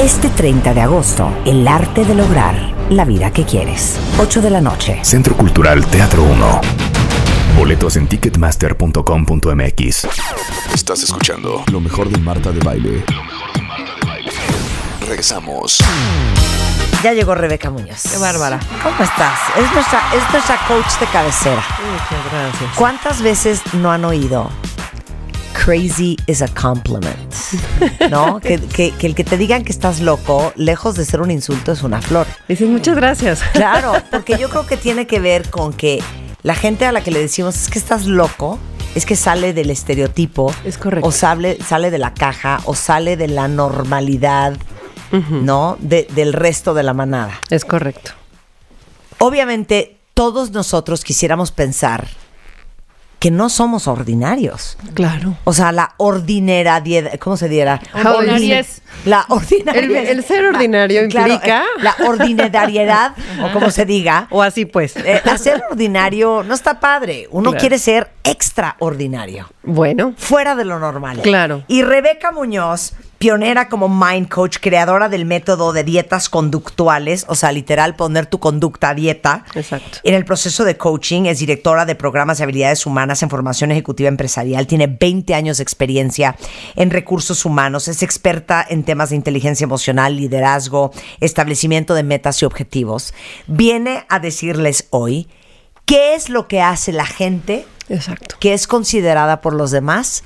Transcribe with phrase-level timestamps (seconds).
[0.00, 2.54] Este 30 de agosto, el arte de lograr
[2.88, 3.98] la vida que quieres.
[4.20, 5.00] 8 de la noche.
[5.02, 6.60] Centro Cultural Teatro 1.
[7.58, 10.06] Boletos en ticketmaster.com.mx.
[10.72, 13.02] Estás escuchando lo mejor de Marta de Baile.
[13.12, 14.30] Lo mejor de Marta de Baile.
[15.00, 15.78] Regresamos.
[17.02, 18.02] Ya llegó Rebeca Muñoz.
[18.08, 18.60] Qué bárbara.
[18.84, 19.40] ¿Cómo estás?
[19.56, 21.64] Es nuestra, es nuestra coach de cabecera.
[21.90, 22.70] Muchas gracias.
[22.76, 24.48] ¿Cuántas veces no han oído?
[25.64, 27.16] Crazy is a compliment.
[28.10, 28.40] ¿No?
[28.42, 31.72] que, que- que el que te digan que estás loco, lejos de ser un insulto,
[31.72, 32.26] es una flor.
[32.48, 33.40] Dices muchas gracias.
[33.52, 36.02] Claro, porque yo creo que tiene que ver con que
[36.42, 38.58] la gente a la que le decimos es que estás loco,
[38.94, 40.54] es que sale del estereotipo.
[40.64, 41.08] Es correcto.
[41.08, 44.56] O sale, sale de la caja, o sale de la normalidad,
[45.30, 45.76] ¿no?
[45.80, 47.32] De- del resto de la manada.
[47.50, 48.12] Es correcto.
[49.18, 52.06] Obviamente, todos nosotros quisiéramos pensar
[53.18, 54.78] que no somos ordinarios.
[54.94, 55.36] Claro.
[55.44, 57.80] O sea, la ordinariedad, ¿cómo se diera?
[57.92, 58.80] Ordinariez.
[59.04, 60.02] La ordinariedad.
[60.04, 64.28] El- el ser ordinario implica- eh, la ordinariedad, o como se diga.
[64.30, 64.94] O así pues.
[65.04, 67.26] Eh, hacer ordinario no está padre.
[67.30, 67.60] Uno Claro.
[67.60, 70.14] quiere ser extraordinario, Bueno.
[70.16, 71.20] fuera de lo normal.
[71.22, 71.62] Claro.
[71.68, 77.50] Y Rebeca Muñoz, pionera como mind coach, creadora del método de dietas conductuales, o sea,
[77.52, 79.44] literal poner tu conducta a dieta.
[79.54, 79.98] Exacto.
[80.04, 84.08] En el proceso de coaching es directora de programas de habilidades humanas en formación ejecutiva
[84.08, 84.66] empresarial.
[84.66, 86.36] Tiene 20 años de experiencia
[86.76, 87.88] en recursos humanos.
[87.88, 93.14] Es experta en temas de inteligencia emocional, liderazgo, establecimiento de metas y objetivos.
[93.48, 95.28] Viene a decirles hoy
[95.84, 98.36] qué es lo que hace la gente Exacto.
[98.38, 100.22] que es considerada por los demás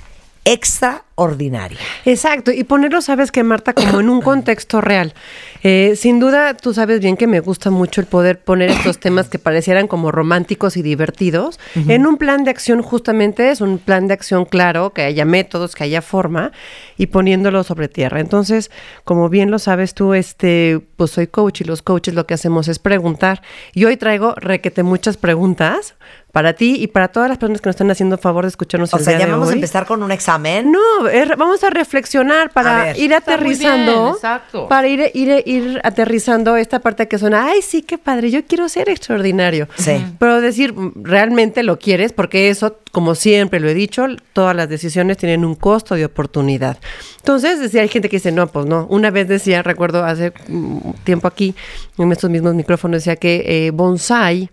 [1.12, 1.78] extraordinaria.
[2.04, 5.14] Exacto, y ponerlo, sabes que Marta, como en un contexto real.
[5.62, 9.28] Eh, sin duda, tú sabes bien que me gusta mucho el poder poner estos temas
[9.28, 14.08] que parecieran como románticos y divertidos en un plan de acción, justamente es un plan
[14.08, 16.52] de acción claro, que haya métodos, que haya forma,
[16.96, 18.20] y poniéndolo sobre tierra.
[18.20, 18.70] Entonces,
[19.04, 22.68] como bien lo sabes tú, este, pues soy coach y los coaches lo que hacemos
[22.68, 23.42] es preguntar.
[23.72, 25.94] Y hoy traigo requete muchas preguntas
[26.32, 28.96] para ti y para todas las personas que nos están haciendo favor de escucharnos O
[28.96, 30.72] el sea, día ya de vamos a empezar con un examen.
[30.72, 32.96] No, es- vamos a reflexionar A para ver.
[32.96, 34.12] ir bien, aterrizando.
[34.14, 34.68] exacto.
[34.68, 38.68] Para ir, ir, ir aterrizando esta parte que suena, ay, sí, qué padre, yo quiero
[38.68, 39.68] ser extraordinario.
[39.76, 40.04] Sí.
[40.18, 44.68] Pero decir, mm, realmente lo quieres, porque eso, como siempre lo he dicho, todas las
[44.68, 46.78] decisiones tienen un costo de oportunidad.
[47.18, 48.86] Entonces, decía, hay gente que dice, no, pues no.
[48.90, 51.54] Una vez decía, recuerdo hace mm, tiempo aquí,
[51.98, 54.50] en estos mismos micrófonos, decía que eh, bonsai,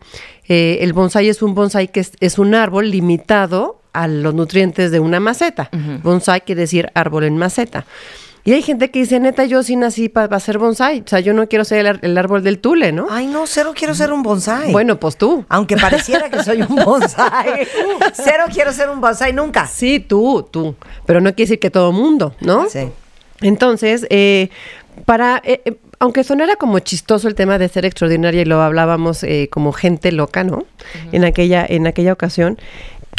[0.47, 4.91] eh, el bonsai es un bonsai que es, es un árbol limitado a los nutrientes
[4.91, 5.69] de una maceta.
[6.03, 7.85] Bonsai quiere decir árbol en maceta.
[8.45, 11.01] Y hay gente que dice, neta, yo sí nací para ser bonsai.
[11.01, 13.07] O sea, yo no quiero ser el, el árbol del tule, ¿no?
[13.09, 14.71] Ay, no, cero quiero ser un bonsai.
[14.71, 15.45] Bueno, pues tú.
[15.49, 17.67] Aunque pareciera que soy un bonsai.
[18.13, 19.67] Cero quiero ser un bonsai nunca.
[19.67, 20.75] Sí, tú, tú.
[21.05, 22.69] Pero no quiere decir que todo mundo, ¿no?
[22.69, 22.89] Sí.
[23.41, 24.49] Entonces, eh,
[25.05, 29.23] para, eh, eh, aunque sonara como chistoso el tema de ser extraordinaria y lo hablábamos
[29.23, 30.65] eh, como gente loca, ¿no?
[31.11, 32.57] En aquella, en aquella ocasión.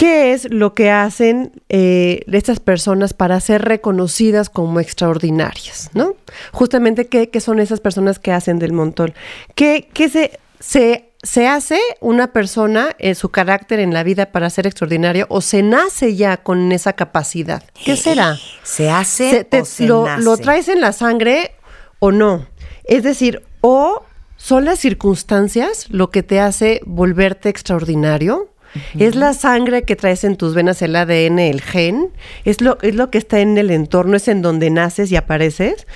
[0.01, 6.15] ¿Qué es lo que hacen eh, estas personas para ser reconocidas como extraordinarias, ¿no?
[6.53, 9.13] Justamente, ¿qué, qué son esas personas que hacen del montón?
[9.55, 14.49] ¿Qué, qué se, se, se hace una persona en su carácter en la vida para
[14.49, 17.63] ser extraordinario o se nace ya con esa capacidad?
[17.85, 18.39] ¿Qué será?
[18.63, 20.23] ¿Se hace Se- te- o se lo, nace?
[20.25, 21.53] lo traes en la sangre
[21.99, 22.47] o no.
[22.85, 24.03] Es decir, o
[24.39, 28.49] son las circunstancias lo que te hace volverte extraordinario.
[28.99, 32.09] Es la sangre que traes en tus venas, el ADN, el gen.
[32.45, 35.87] Es lo, es lo que está en el entorno, es en donde naces y apareces.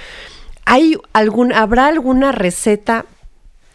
[0.64, 3.06] ¿Hay algún, ¿Habrá alguna receta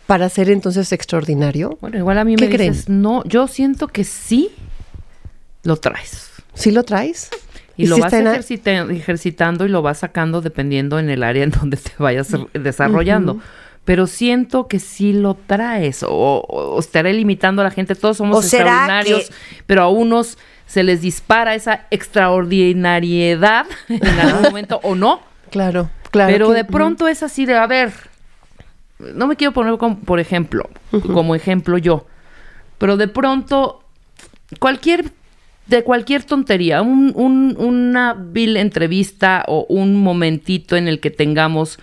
[0.07, 1.77] para ser entonces extraordinario?
[1.81, 2.73] Bueno, igual a mí ¿Qué me creen?
[2.73, 4.49] dices, no, yo siento que sí
[5.63, 6.29] lo traes.
[6.53, 7.29] ¿Sí lo traes?
[7.77, 11.77] Y, lo si vas ejercitando y lo vas sacando dependiendo en el área en donde
[11.77, 13.39] te vayas desarrollando.
[13.89, 17.95] Pero siento que sí lo traes o, o- o estaré limitando a la gente.
[17.95, 20.37] Todos somos ¿O será extraordinarios, que- pero a unos
[20.67, 25.21] se les dispara esa extraordinariedad en algún momento o no.
[25.49, 26.31] Claro, claro.
[26.31, 27.91] Pero que- de pronto es así de, a ver,
[28.99, 30.69] no me quiero poner como, por ejemplo,
[31.13, 32.05] como ejemplo yo,
[32.77, 33.83] pero de pronto
[34.59, 35.11] cualquier,
[35.65, 41.79] de cualquier tontería, un- un- una vil entrevista o un momentito en el que tengamos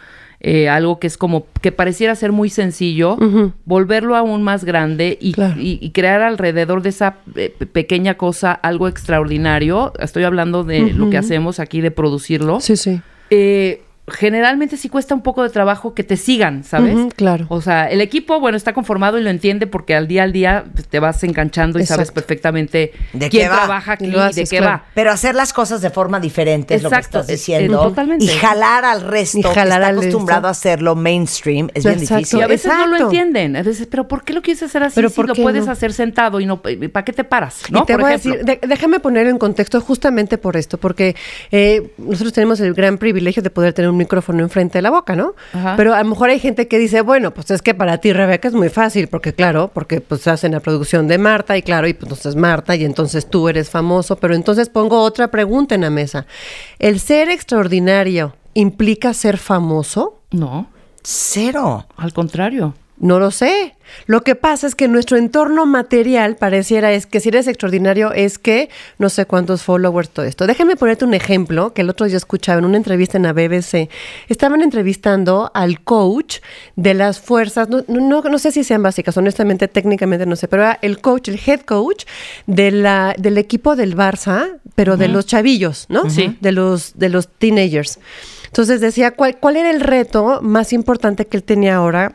[0.49, 3.17] eh, algo que es como que pareciera ser muy sencillo,
[3.65, 5.61] volverlo aún más grande y, Claro.
[5.61, 9.93] y- y crear alrededor de esa eh, pe- pequeña cosa algo extraordinario.
[9.99, 12.61] Estoy hablando de lo que hacemos aquí de producirlo.
[12.61, 13.01] Sí, sí.
[13.31, 16.97] Eh, generalmente sí cuesta un poco de trabajo que te sigan, ¿sabes?
[17.17, 17.47] Claro.
[17.49, 20.65] O sea, el equipo, bueno, está conformado y lo entiende porque al día al día
[20.73, 22.21] pues, te vas enganchando y sabes Exacto.
[22.21, 23.57] perfectamente ¿De quién qué va?
[23.57, 24.67] trabaja Y aquí lo y de qué claro.
[24.67, 24.85] va.
[24.95, 27.83] Pero hacer las cosas de forma diferente es lo que Exacto, estás diciendo.
[27.83, 28.25] totalmente.
[28.25, 31.95] Y jalar al resto Y que jalar está al acostumbrado a hacerlo mainstream es bien
[31.99, 32.17] Exacto.
[32.19, 32.39] difícil.
[32.39, 33.05] Y a veces no lo Exacto.
[33.07, 33.57] entienden.
[33.57, 35.73] A veces, pero ¿por qué lo quieres hacer así Pero si ¿por lo puedes no?
[35.73, 37.63] hacer sentado y no para qué te paras?
[37.71, 37.81] ¿no?
[37.83, 38.33] Y te Por voy ejemplo.
[38.35, 41.17] a decir, de- déjame poner en contexto justamente por esto, porque
[41.51, 45.17] eh, nosotros tenemos el gran privilegio de poder tener un micrófono enfrente de la boca,
[45.17, 45.35] ¿no?
[45.53, 45.75] Ajá.
[45.77, 48.49] Pero a lo mejor hay gente que dice, bueno, pues es que para ti, Rebeca,
[48.49, 51.95] es muy fácil, porque claro, porque pues hacen la producción de Marta y claro, y
[51.95, 55.91] pues entonces Marta y entonces tú eres famoso, pero entonces pongo otra pregunta en la
[55.91, 56.27] mesa.
[56.79, 60.21] ¿El ser extraordinario implica ser famoso?
[60.31, 60.69] No,
[61.03, 61.87] Cero.
[61.97, 62.75] al contrario.
[62.99, 63.75] No lo sé.
[64.07, 68.39] Lo que pasa es que nuestro entorno material pareciera es que si eres extraordinario es
[68.39, 70.47] que no sé cuántos followers, todo esto.
[70.47, 73.89] Déjame ponerte un ejemplo que el otro día escuchaba en una entrevista en la BBC.
[74.29, 76.39] Estaban entrevistando al coach
[76.75, 80.63] de las fuerzas, no, no, no sé si sean básicas, honestamente, técnicamente no sé, pero
[80.63, 82.05] era el coach, el head coach
[82.47, 86.09] de la, del equipo del Barça, pero de los chavillos, ¿no?
[86.11, 86.37] Sí.
[86.41, 87.99] De los, de los teenagers.
[88.47, 92.15] Entonces decía, ¿cuál, ¿cuál era el reto más importante que él tenía ahora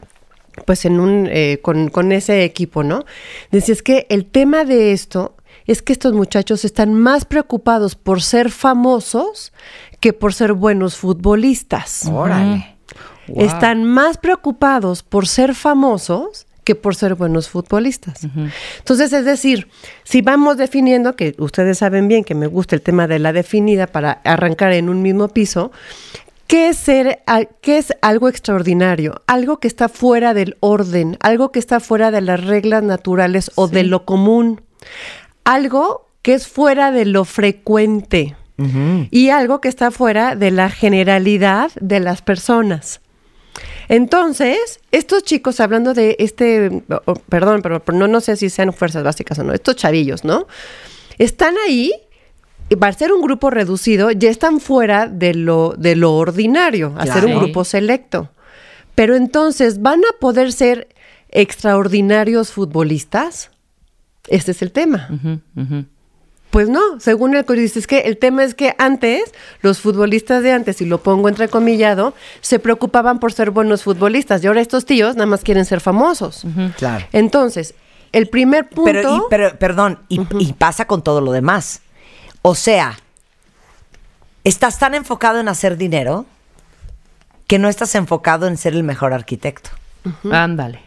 [0.66, 3.06] pues en un eh, con, con ese equipo, ¿no?
[3.52, 5.36] Decía, es que el tema de esto
[5.68, 9.54] es que estos muchachos están más preocupados por ser famosos
[10.00, 12.06] que por ser buenos futbolistas.
[12.12, 12.76] Órale.
[13.28, 13.46] Wow.
[13.46, 18.22] Están más preocupados por ser famosos que por ser buenos futbolistas.
[18.78, 19.68] Entonces, es decir,
[20.04, 23.88] si vamos definiendo, que ustedes saben bien que me gusta el tema de la definida
[23.88, 25.72] para arrancar en un mismo piso,
[26.52, 29.22] ¿Qué es, ser, al- ¿Qué es algo extraordinario?
[29.26, 33.70] Algo que está fuera del orden, algo que está fuera de las reglas naturales o
[33.70, 34.60] de lo común,
[35.46, 38.36] algo que es fuera de lo frecuente
[39.12, 43.00] y algo que está fuera de la generalidad de las personas.
[43.88, 48.72] Entonces, estos chicos, hablando de este, oh, perdón, pero, pero no, no sé si sean
[48.74, 50.48] fuerzas básicas o no, estos chavillos, ¿no?
[51.18, 51.92] Están ahí
[52.76, 57.26] para ser un grupo reducido, ya están fuera de lo, de lo ordinario, a ser
[57.26, 58.30] un grupo selecto.
[58.96, 60.88] Pero entonces, ¿van a poder ser
[61.30, 63.52] extraordinarios futbolistas?
[64.28, 65.10] Este es el tema.
[66.50, 69.24] Pues no, según el dice, es que el tema es que antes,
[69.62, 74.44] los futbolistas de antes, y lo pongo entrecomillado, se preocupaban por ser buenos futbolistas.
[74.44, 76.44] Y ahora estos tíos nada más quieren ser famosos.
[76.78, 77.06] Claro.
[77.14, 77.74] Entonces,
[78.12, 78.84] el primer punto...
[78.92, 81.82] Pero, y- pero, perdón, y, y pasa con todo lo demás.
[82.42, 82.98] O sea,
[84.44, 86.26] estás tan enfocado en hacer dinero
[87.48, 89.70] que no estás enfocado en ser el mejor arquitecto.
[90.32, 90.80] Ándale.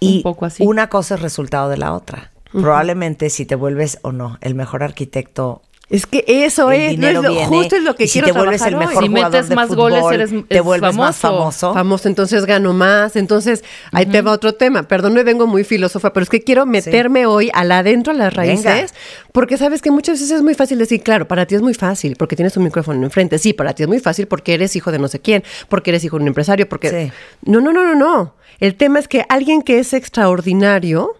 [0.00, 0.64] Y Un poco así.
[0.66, 2.30] una cosa es resultado de la otra.
[2.50, 5.62] Probablemente si te vuelves o no el mejor arquitecto,
[5.92, 8.32] Es que eso el es, lo- viene, justo es lo que y si quiero te
[8.32, 8.88] vuelves el trabajar hoy.
[8.88, 11.74] mejor Si jugador metes de más fútbol, goles, eres- te vuelves más famoso.
[11.74, 12.08] famoso.
[12.08, 13.14] Entonces gano más.
[13.14, 13.62] Entonces,
[13.92, 14.84] ahí te va otro tema.
[14.84, 18.32] Perdón, me vengo muy filósofa, pero es que quiero meterme hoy al adentro, a las
[18.34, 18.86] raíces, Venga.
[19.32, 22.16] porque sabes que muchas veces es muy fácil decir, claro, para ti es muy fácil,
[22.16, 23.38] porque tienes un micrófono enfrente.
[23.38, 26.02] Sí, para ti es muy fácil porque eres hijo de no sé quién, porque eres
[26.04, 26.88] hijo de un empresario, porque...
[26.88, 27.12] Sí.
[27.44, 28.34] No, no, no, no, no.
[28.60, 31.16] El tema es que alguien que es extraordinario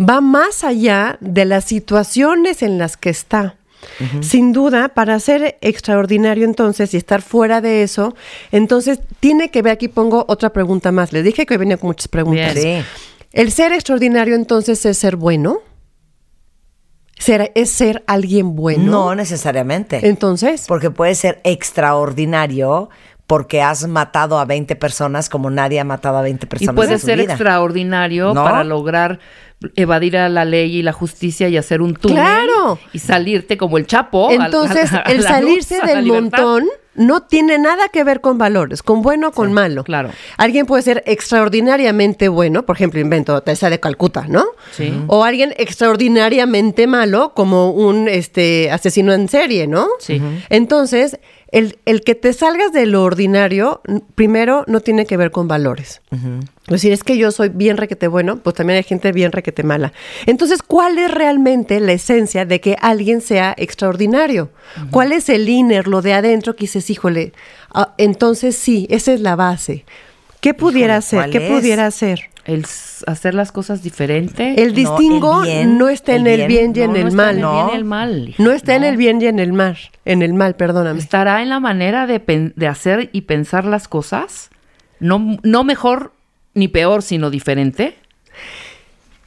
[0.00, 3.56] va más allá de las situaciones en las que está.
[4.20, 8.14] Sin duda, para ser extraordinario entonces y estar fuera de eso,
[8.52, 11.12] entonces tiene que ver, aquí pongo otra pregunta más.
[11.12, 12.54] Les dije que hoy venía con muchas preguntas.
[12.54, 12.82] Bien.
[12.82, 12.88] Sí.
[13.32, 15.58] ¿El ser extraordinario entonces es ser bueno?
[17.18, 18.90] ¿Ser, ¿Es ser alguien bueno?
[18.90, 20.06] No necesariamente.
[20.08, 22.90] Entonces, Porque puede ser extraordinario
[23.28, 26.94] porque has matado a 20 personas como nadie ha matado a 20 Y personas puede
[26.94, 27.34] en su ser vida.
[27.34, 28.42] extraordinario ¿No?
[28.42, 29.20] para lograr
[29.76, 32.16] evadir a la ley y la justicia y hacer un túnel.
[32.18, 32.78] ¡Claro!
[32.92, 34.30] Y salirte como el Chapo.
[34.30, 38.38] a- entonces a- a el salirse luz, del montón no tiene nada que ver con
[38.38, 39.84] valores, con bueno o con malo.
[39.84, 40.10] claro.
[40.36, 44.44] Alguien puede ser extraordinariamente bueno, por ejemplo, invento Teresa de Calcuta, ¿no?
[44.72, 44.92] Sí.
[45.06, 49.86] O alguien extraordinariamente malo, como un este asesino en serie, ¿no?
[49.98, 50.20] Sí.
[50.50, 51.18] Entonces,
[51.50, 53.80] el, el que te salgas de lo ordinario,
[54.14, 56.02] primero, no tiene que ver con valores.
[56.10, 59.62] Es decir, es que yo soy bien requete bueno, pues también hay gente bien requete
[59.62, 59.92] mala.
[60.26, 64.50] Entonces, ¿cuál es realmente la esencia de que alguien sea extraordinario?
[64.90, 67.32] ¿Cuál es el inner, lo de adentro que dices, híjole,
[67.72, 69.84] ah, entonces sí, esa es la base.
[70.40, 71.20] ¿Qué pudiera ser?
[71.20, 71.50] ¿cuál ¿Qué es?
[71.50, 72.30] pudiera ser?
[72.48, 72.64] El
[73.06, 74.60] hacer las cosas diferente.
[74.62, 77.08] El distingo el bien, no está en el el bien, y en No, no el
[77.08, 77.28] está mal.
[77.28, 77.52] en el no.
[77.54, 78.34] bien y el mal.
[78.38, 78.88] No está en No.
[78.88, 79.76] el bien y en el mal.
[80.06, 80.98] En el mal, perdóname.
[80.98, 84.48] Estará en la manera de, de hacer y pensar las cosas
[84.98, 86.12] No, no mejor
[86.54, 87.96] ni peor, sino diferente.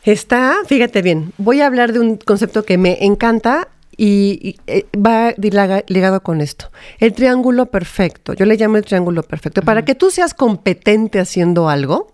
[0.03, 4.85] Está, fíjate bien, voy a hablar de un concepto que me encanta y, y, eh,
[4.97, 6.71] va ligado con esto.
[6.99, 9.61] El triángulo perfecto, yo le llamo el triángulo perfecto.
[9.61, 12.11] Para que tú seas competente haciendo algo,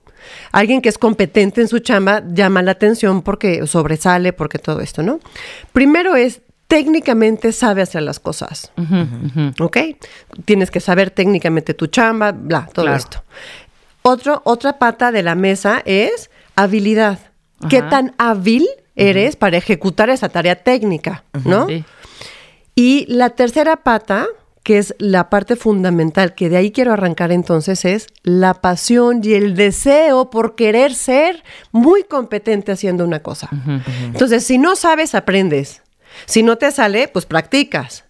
[0.51, 5.03] alguien que es competente en su chamba llama la atención porque sobresale, porque todo esto,
[5.03, 5.19] ¿no?
[5.73, 8.71] Primero es, técnicamente sabe hacer las cosas.
[9.59, 9.77] ¿Ok?
[10.45, 12.97] Tienes que saber técnicamente tu chamba, bla, todo Claro.
[12.97, 13.23] esto.
[14.01, 17.19] Otro, otra pata de la mesa es habilidad.
[17.69, 21.23] ¿Qué tan hábil eres para ejecutar esa tarea técnica?
[21.45, 21.67] ¿no?
[21.67, 21.83] Sí.
[22.75, 24.27] Y la tercera pata,
[24.67, 29.33] que es la parte fundamental, que de ahí quiero arrancar entonces, es la pasión y
[29.33, 33.49] el deseo por querer ser muy competente haciendo una cosa.
[34.07, 35.83] Entonces, si no sabes, aprendes.
[36.25, 38.03] Si no te sale, pues practicas.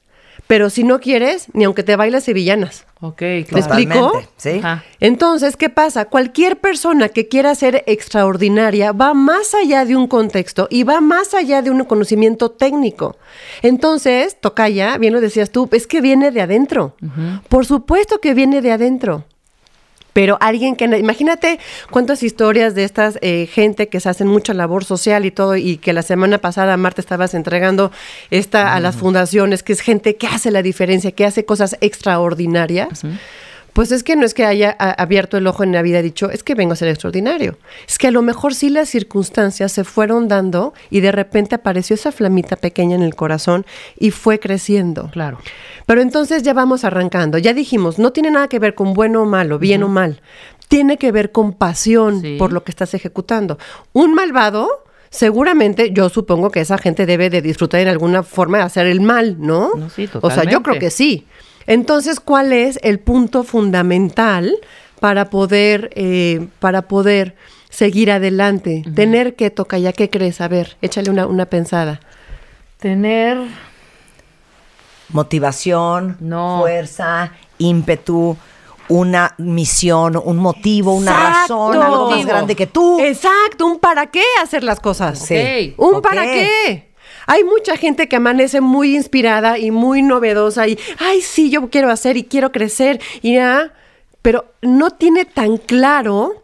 [0.48, 2.86] Pero si no quieres, ni aunque te bailes sevillanas.
[3.02, 3.66] Ok, ¿Me claro.
[3.66, 3.94] explico?
[3.94, 4.60] Totalmente, ¿sí?
[4.60, 4.84] Ajá.
[5.00, 6.06] Entonces, ¿qué pasa?
[6.06, 11.34] Cualquier persona que quiera ser extraordinaria va más allá de un contexto y va más
[11.34, 13.18] allá de un conocimiento técnico.
[13.62, 16.96] Entonces, Tocaya, bien lo decías tú, es que viene de adentro.
[17.50, 19.26] Por supuesto que viene de adentro.
[20.18, 21.60] Pero alguien que, imagínate
[21.92, 25.78] cuántas historias de estas eh, gente que se hacen mucha labor social y todo, y
[25.78, 27.92] que la semana pasada, Marta, estabas entregando
[28.32, 33.04] esta a las fundaciones, que es gente que hace la diferencia, que hace cosas extraordinarias.
[33.78, 36.32] Pues es que no es que haya abierto el ojo en la vida y dicho,
[36.32, 37.60] es que vengo a ser extraordinario.
[37.88, 41.94] Es que a lo mejor sí las circunstancias se fueron dando y de repente apareció
[41.94, 43.68] esa flamita pequeña en el corazón
[44.00, 45.12] y fue creciendo.
[45.12, 45.38] Claro.
[45.86, 47.38] Pero entonces ya vamos arrancando.
[47.38, 50.22] Ya dijimos, no tiene nada que ver con bueno o malo, bien o mal.
[50.70, 52.38] Tiene que ver con pasión Sí.
[52.40, 53.60] por lo que estás ejecutando.
[53.94, 58.64] Un malvado, seguramente, yo supongo que esa gente debe de disfrutar en alguna forma de
[58.64, 59.76] hacer el mal, ¿no?
[59.76, 60.80] No, sí, o sea, yo creo totalmente.
[60.80, 61.28] que sí.
[61.68, 64.58] Entonces, ¿cuál es el punto fundamental
[65.00, 67.36] para poder, eh, para poder
[67.70, 68.84] seguir adelante?
[68.96, 72.00] Tener que tocar, ya qué crees, a ver, échale una, una pensada.
[72.80, 73.38] Tener.
[75.10, 76.60] Motivación, No.
[76.62, 78.36] fuerza, ímpetu,
[78.90, 81.72] una misión, un motivo, una Exacto.
[81.72, 83.00] razón, algo más grande que tú.
[83.00, 85.20] Exacto, un para qué hacer las cosas.
[85.20, 85.74] Sí.
[85.78, 86.88] Un para qué.
[87.28, 91.92] Hay mucha gente que amanece muy inspirada y muy novedosa y, ay, sí, yo quiero
[91.92, 93.74] hacer y quiero crecer y ya,
[94.22, 96.44] pero no tiene tan claro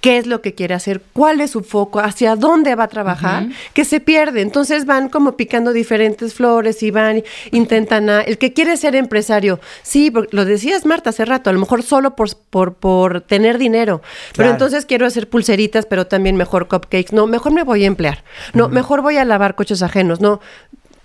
[0.00, 3.46] qué es lo que quiere hacer, cuál es su foco, hacia dónde va a trabajar,
[3.74, 4.40] que se pierde.
[4.40, 9.60] Entonces van como picando diferentes flores y van, intentan a, el que quiere ser empresario,
[9.82, 13.58] sí, porque lo decías Marta hace rato, a lo mejor solo por, por, por tener
[13.58, 14.00] dinero,
[14.36, 18.24] pero entonces quiero hacer pulseritas, pero también mejor cupcakes, no, mejor me voy a emplear,
[18.54, 20.40] no, mejor voy a lavar coches ajenos, no.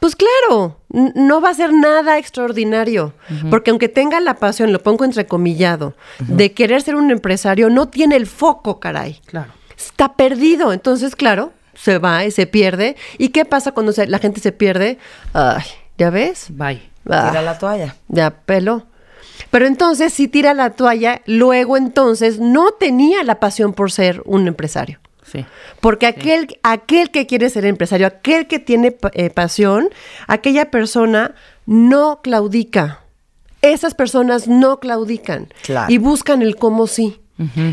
[0.06, 0.78] Pues claro,
[1.16, 3.14] no va a ser nada extraordinario,
[3.50, 8.16] porque aunque tenga la pasión, lo pongo entrecomillado, de querer ser un empresario, no tiene
[8.16, 9.20] el foco, caray.
[9.26, 9.52] Claro.
[9.76, 12.96] Está perdido, entonces claro, se va y se pierde.
[13.18, 15.00] ¿Y qué pasa cuando se- la gente se pierde?
[15.34, 15.64] Ay,
[15.98, 16.50] ¿ya ves?
[16.50, 16.84] Bye.
[17.10, 17.96] Ah, Tira la toalla.
[18.08, 18.86] ya peló.
[19.50, 24.48] Pero entonces, si tira la toalla, luego entonces no tenía la pasión por ser un
[24.48, 25.00] empresario.
[25.32, 25.46] Sí.
[25.82, 29.90] Porque aquel, aquel que quiere ser empresario, aquel que tiene eh, pasión,
[30.28, 31.34] aquella persona
[31.66, 33.02] no claudica.
[33.62, 35.92] Esas personas no claudican Claro.
[35.92, 37.20] y buscan el cómo sí.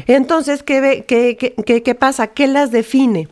[0.06, 2.26] Entonces, ¿qué, qué, qué- qué- qué pasa?
[2.28, 3.28] ¿Qué las define?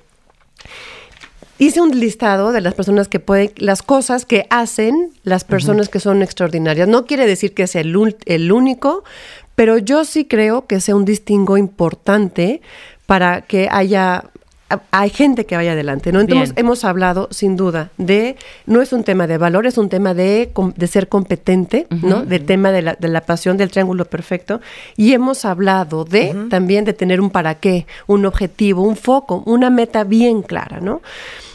[1.59, 6.01] Hice un listado de las personas que pueden, las cosas que hacen las personas que
[6.01, 6.89] son extraordinarias.
[6.89, 9.05] No quiere decir que sea el, el único,
[9.57, 12.63] pero yo sí creo que sea un distingo importante
[13.11, 14.23] para que haya
[14.93, 16.21] hay gente que vaya adelante, ¿no?
[16.21, 16.65] Entonces Bien.
[16.65, 18.37] hemos hablado sin duda de,
[18.67, 22.25] no es un tema de valor, es un tema de, de ser competente, ¿no?
[22.25, 24.61] Del tema de la, de la pasión del triángulo perfecto.
[24.97, 29.71] Y hemos hablado de también de tener un para qué, un objetivo, un foco, una
[29.71, 31.03] meta bien clara, ¿no?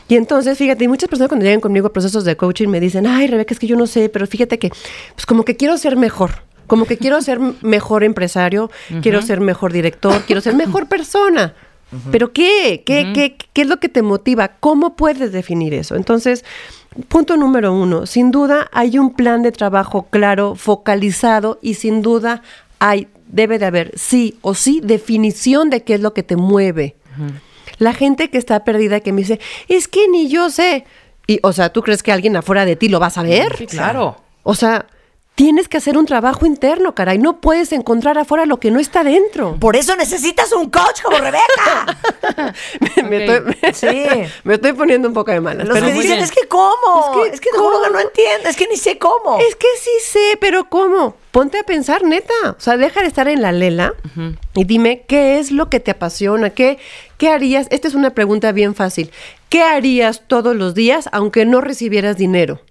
[0.09, 3.27] Y entonces, fíjate, muchas personas cuando llegan conmigo a procesos de coaching me dicen, ay,
[3.27, 4.71] Rebeca, es que yo no sé, pero fíjate que,
[5.13, 9.73] pues como que quiero ser mejor, como que quiero ser mejor empresario, quiero ser mejor
[9.73, 11.53] director, quiero ser mejor persona.
[12.11, 12.83] ¿Pero qué?
[12.85, 13.37] ¿Qué, qué?
[13.53, 14.49] ¿Qué es lo que te motiva?
[14.59, 15.95] ¿Cómo puedes definir eso?
[15.95, 16.43] Entonces,
[17.07, 22.41] punto número uno, sin duda hay un plan de trabajo claro, focalizado y sin duda
[22.79, 26.95] hay, debe de haber sí o sí definición de qué es lo que te mueve.
[27.77, 30.85] La gente que está perdida que me dice, es que ni yo sé.
[31.27, 33.55] Y, o sea, ¿tú crees que alguien afuera de ti lo va a saber?
[33.57, 34.17] Sí, claro.
[34.43, 34.85] O sea,
[35.35, 37.17] tienes que hacer un trabajo interno, caray.
[37.17, 39.57] No puedes encontrar afuera lo que no está dentro.
[39.59, 42.53] Por eso necesitas un coach como Rebeca.
[43.09, 44.03] me, estoy, Sí.
[44.43, 45.67] me estoy poniendo un poco de malas.
[45.67, 46.23] Los pero que dicen, bien.
[46.23, 47.25] es que cómo.
[47.25, 47.49] Es que Es que,
[47.91, 48.49] no entiendo.
[48.49, 49.37] Es que ni sé cómo.
[49.39, 51.15] Es que sí sé, pero ¿cómo?
[51.31, 52.33] Ponte a pensar, neta.
[52.57, 53.93] O sea, deja de estar en la lela
[54.53, 56.77] y dime qué es lo que te apasiona, qué,
[57.17, 57.67] qué harías.
[57.71, 59.11] Esta es una pregunta bien fácil.
[59.49, 62.61] ¿Qué harías todos los días aunque no recibieras dinero?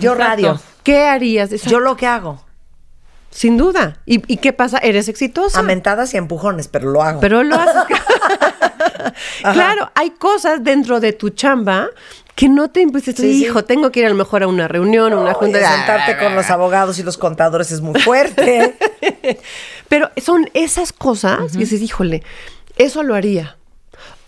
[0.00, 0.14] Yo Exacto.
[0.14, 0.60] radio.
[0.84, 1.50] ¿Qué harías?
[1.64, 2.44] Yo lo que hago.
[3.30, 3.96] Sin duda.
[4.06, 4.78] ¿Y, y qué pasa?
[4.78, 5.58] Eres exitosa.
[5.58, 7.18] Amentadas y empujones, pero lo hago.
[7.20, 7.82] Pero lo haces.
[9.52, 11.88] claro, hay cosas dentro de tu chamba
[12.36, 13.22] que no te impusiste.
[13.22, 13.44] Sí, sí.
[13.46, 15.58] Hijo, tengo que ir a lo mejor a una reunión, a una Oye, junta.
[15.58, 18.76] de- sentarte con los abogados y los contadores es muy fuerte.
[19.88, 22.22] Pero son esas cosas y dices, híjole,
[22.76, 23.56] eso lo haría.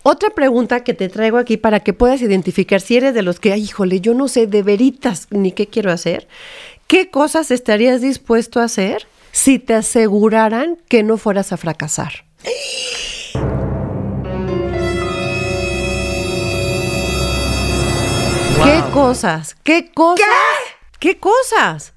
[0.09, 3.51] Otra pregunta que te traigo aquí para que puedas identificar si eres de los que,
[3.51, 6.29] ay, híjole, yo no sé de veritas ni qué quiero hacer.
[6.87, 12.23] ¿Qué cosas estarías dispuesto a hacer si te aseguraran que no fueras a fracasar?
[18.63, 19.57] ¿Qué cosas?
[19.61, 20.25] ¿Qué cosas?
[20.99, 21.93] ¿Qué, cosas?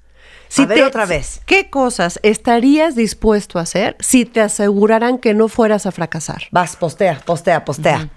[0.57, 1.41] A ver, otra vez.
[1.45, 6.43] ¿Qué cosas estarías dispuesto a hacer si te aseguraran que no fueras a fracasar?
[6.51, 8.09] Vas, postea, postea, postea.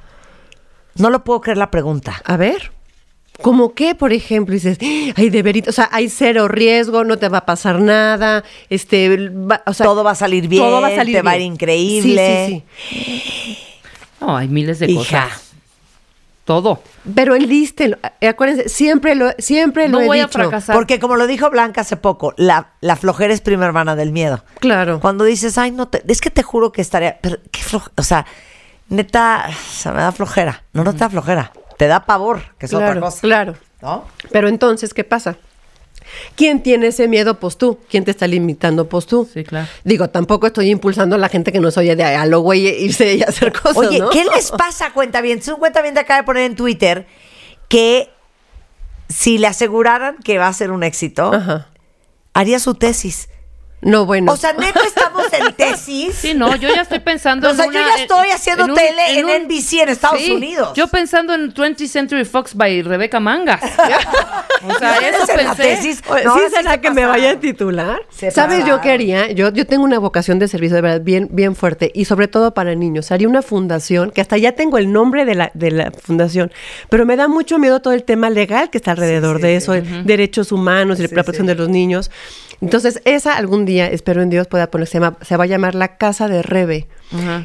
[0.96, 2.20] No lo puedo creer la pregunta.
[2.24, 2.72] A ver.
[3.42, 4.52] ¿Cómo qué, por ejemplo?
[4.54, 4.78] Dices,
[5.16, 9.28] ay, de verito, o sea, hay cero riesgo, no te va a pasar nada, este,
[9.30, 11.36] va- o sea, Todo va a salir bien, todo va a salir te va a
[11.36, 12.46] ir increíble.
[12.46, 13.04] Sí, sí,
[13.50, 13.58] sí.
[14.20, 15.24] No, hay miles de Hija.
[15.24, 15.43] cosas.
[16.44, 16.82] Todo.
[17.14, 20.76] Pero enlístenlo, eh, acuérdense, siempre lo, siempre lo No he voy a fracasar.
[20.76, 24.44] Porque como lo dijo Blanca hace poco, la, la flojera es prima hermana del miedo.
[24.60, 25.00] Claro.
[25.00, 28.02] Cuando dices, ay, no, te, es que te juro que estaría, pero qué floja, o
[28.02, 28.26] sea,
[28.90, 30.64] neta, se me da flojera.
[30.74, 33.20] No, no te da flojera, te da pavor, que es claro, otra cosa.
[33.22, 33.54] Claro.
[33.80, 34.04] ¿No?
[34.30, 35.36] Pero entonces, ¿qué pasa?
[36.36, 37.38] ¿Quién tiene ese miedo?
[37.40, 37.78] Pues tú.
[37.88, 38.88] ¿Quién te está limitando?
[38.88, 39.28] Pues tú.
[39.32, 39.68] Sí, claro.
[39.84, 43.14] Digo, tampoco estoy impulsando a la gente que nos oye de a lo güey irse
[43.14, 44.10] y hacer cosas, Oye, ¿no?
[44.10, 45.40] ¿qué les pasa, cuenta bien?
[45.48, 47.06] Un cuenta bien acaba de poner en Twitter
[47.68, 48.08] que
[49.08, 51.68] si le aseguraran que va a ser un éxito, Ajá.
[52.32, 53.28] haría su tesis.
[53.84, 54.32] No, bueno.
[54.32, 56.14] O sea, neta, estamos en tesis.
[56.14, 58.74] Sí, no, yo ya estoy pensando O sea, en yo una- ya estoy haciendo un-
[58.74, 60.70] tele en un- NBC en Estados Sí, Unidos.
[60.74, 63.60] Yo pensando en 20th Century Fox by Rebecca Mangas.
[64.62, 65.62] o sea, ¿Ustedes eso en la pensé.
[65.76, 66.02] tesis?
[66.08, 68.00] Oye, No, ¿Sí ahora sí será se que me vaya a titular?
[68.10, 69.30] Se ¿Sabes yo qué haría?
[69.32, 72.54] Yo, yo tengo una vocación de servicio de verdad bien, bien fuerte y sobre todo
[72.54, 73.12] para niños.
[73.12, 76.50] Haría una fundación, que hasta ya tengo el nombre de la, de la fundación,
[76.88, 79.72] pero me da mucho miedo todo el tema legal que está alrededor de eso,
[80.04, 82.10] derechos humanos y la protección de los niños.
[82.64, 85.74] Entonces, esa algún día, espero en Dios, pueda poner, se, llama- se va a llamar
[85.74, 86.88] la Casa de Rebe.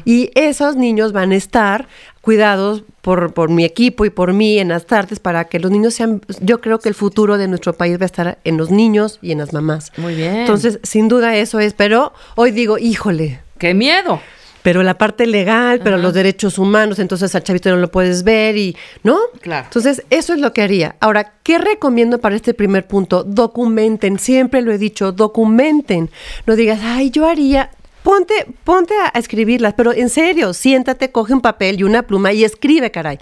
[0.04, 1.86] Y esos niños van a estar
[2.22, 5.94] cuidados por, por mi equipo y por mí en las tardes para que los niños
[5.94, 9.18] sean, yo creo que el futuro de nuestro país va a estar en los niños
[9.22, 9.92] y en las mamás.
[9.96, 10.36] Muy bien.
[10.38, 14.20] Entonces, sin duda eso es, pero hoy digo, híjole, ¡Qué miedo!
[14.62, 18.56] Pero la parte legal, pero los derechos humanos, entonces al chavito no lo puedes ver
[18.56, 19.18] y, ¿no?
[19.40, 19.66] Claro.
[19.66, 20.96] Entonces, eso es lo que haría.
[21.00, 23.24] Ahora, ¿qué recomiendo para este primer punto?
[23.24, 26.10] Documenten, siempre lo he dicho, documenten.
[26.46, 27.70] No digas, ay, yo haría.
[28.02, 32.44] Ponte, ponte a, escribirlas, pero en serio, siéntate, coge un papel y una pluma y
[32.44, 33.18] escribe, caray.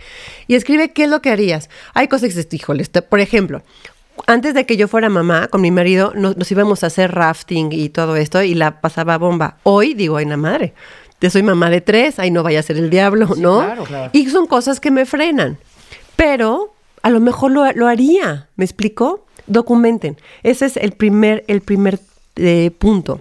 [0.47, 1.69] Y escribe qué es lo que harías.
[1.95, 3.63] Hay cosas que híjole, esto- por ejemplo,
[4.27, 7.73] antes de que yo fuera mamá, con mi marido, nos, nos íbamos a hacer rafting
[7.73, 9.57] y todo esto y la pasaba bomba.
[9.65, 10.75] Hoy digo, ay, la madre,
[11.19, 13.59] te soy mamá de tres, ahí no vaya a ser el diablo, ¿no?
[13.59, 14.11] claro, claro.
[14.13, 15.59] Y son cosas que me frenan.
[16.17, 19.27] Pero a lo mejor lo, lo haría, ¿me explico?
[19.47, 20.17] Documenten.
[20.43, 22.01] Ese es el primer, el primer
[22.37, 23.21] eh, punto.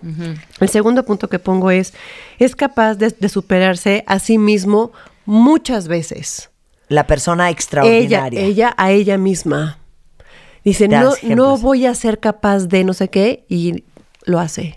[0.60, 1.94] El segundo punto que pongo es,
[2.40, 4.92] es capaz de, de superarse a sí mismo
[5.26, 6.50] muchas veces.
[6.88, 8.42] La persona extraordinaria.
[8.42, 9.80] ella a ella misma.
[10.64, 13.86] Dice, no, no voy a ser capaz de no sé qué, y
[14.26, 14.77] lo hace.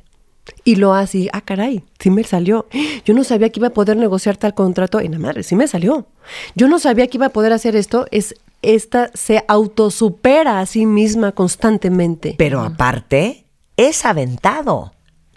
[0.65, 2.67] Y lo hace, y, ah, caray, sí me salió.
[3.05, 5.01] Yo no sabía que iba a poder negociar tal contrato.
[5.01, 6.07] Y la madre, sí me salió.
[6.55, 8.07] Yo no sabía que iba a poder hacer esto.
[8.11, 12.35] Es, esta se autosupera a sí misma constantemente.
[12.37, 14.93] Pero aparte, es aventado.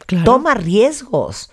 [0.05, 0.25] Claro.
[0.25, 1.49] Toma riesgos.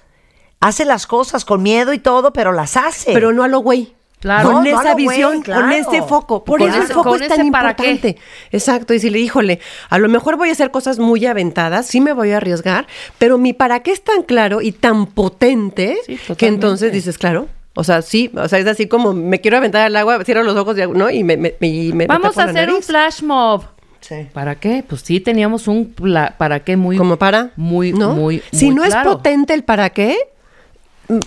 [0.58, 3.12] Hace las cosas con miedo y todo, pero las hace.
[3.12, 3.94] Pero no a lo güey.
[4.20, 4.52] Claro.
[4.52, 5.62] Con No, esa visión, claro.
[5.62, 6.44] con ese foco.
[6.44, 8.16] Por Con eso el foco es tan importante.
[8.52, 8.92] Exacto.
[8.94, 12.12] Y si le híjole, a lo mejor voy a hacer cosas muy aventadas, sí me
[12.12, 12.86] voy a arriesgar,
[13.18, 17.48] pero mi para qué es tan claro y tan potente Sí, que entonces dices, claro.
[17.74, 20.56] O sea, sí, o sea, es así como me quiero aventar al agua, cierro los
[20.56, 21.08] ojos, ¿no?
[21.08, 23.62] Y me, me, me- Vamos a hacer un flash mob.
[24.00, 24.26] Sí.
[24.32, 24.82] ¿Para qué?
[24.86, 25.94] Pues sí, teníamos un
[26.36, 28.14] para qué muy como para muy ¿no?
[28.14, 29.10] muy si muy no claro.
[29.10, 30.16] es potente el para qué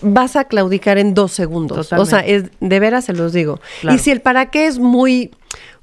[0.01, 2.01] vas a claudicar en dos segundos Totalmente.
[2.01, 3.95] o sea es de veras se los digo Claro.
[3.95, 5.31] y si el para qué es muy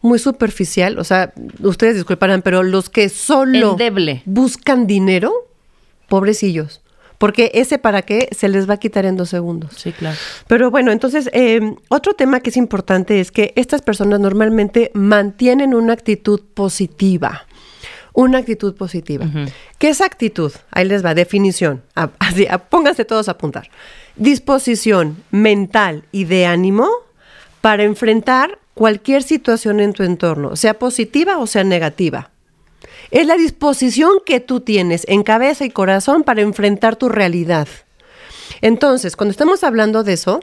[0.02, 1.32] muy superficial, o sea,
[1.62, 4.22] ustedes disculparán, pero los que solo Endeble.
[4.24, 5.30] buscan dinero,
[6.08, 6.80] pobrecillos.
[7.18, 9.72] Porque ese para qué se les va a quitar en dos segundos.
[9.76, 10.16] Sí, claro.
[10.46, 11.60] Pero bueno, entonces, eh,
[11.90, 17.46] otro tema que es importante es que estas personas normalmente mantienen una actitud positiva.
[18.12, 19.26] Una actitud positiva.
[19.78, 20.52] ¿Qué es actitud?
[20.70, 21.82] Ahí les va, definición.
[21.94, 23.70] A- así, a- pónganse todos a apuntar.
[24.16, 26.88] Disposición mental y de ánimo
[27.60, 32.30] para enfrentar cualquier situación en tu entorno, sea positiva o sea negativa.
[33.10, 37.68] Es la disposición que tú tienes en cabeza y corazón para enfrentar tu realidad.
[38.62, 40.40] Entonces, cuando estamos hablando de eso,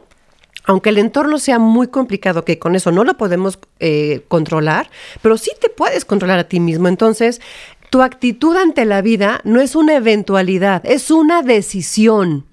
[0.68, 4.90] aunque el entorno sea muy complicado, que con eso no lo podemos eh, controlar,
[5.22, 6.90] pero sí te puedes controlar a ti mismo.
[6.90, 7.42] Entonces,
[7.90, 12.46] tu actitud ante la vida no es una eventualidad, es una decisión.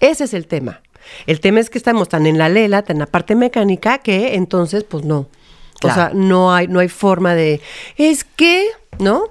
[0.00, 0.82] Ese es el tema.
[1.26, 4.34] El tema es que estamos tan en la lela, tan en la parte mecánica, que
[4.34, 5.28] entonces, pues no.
[5.82, 7.60] O sea, no hay, no hay forma de.
[7.96, 8.66] Es que,
[8.98, 9.30] ¿no?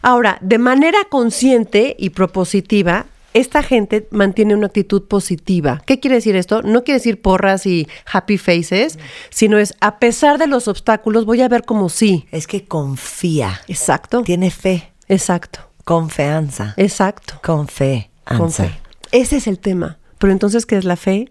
[0.00, 5.82] Ahora, de manera consciente y propositiva, esta gente mantiene una actitud positiva.
[5.86, 6.62] ¿Qué quiere decir esto?
[6.62, 8.98] No quiere decir porras y happy faces,
[9.30, 12.26] sino es a pesar de los obstáculos, voy a ver como sí.
[12.30, 13.60] Es que confía.
[13.68, 14.22] Exacto.
[14.22, 14.92] Tiene fe.
[15.08, 15.60] Exacto.
[15.84, 16.72] Confianza.
[16.78, 17.34] Exacto.
[17.42, 18.10] Con fe.
[18.24, 18.70] Con fe.
[19.12, 19.98] Ese es el tema.
[20.18, 21.28] Pero entonces, ¿qué es la fe?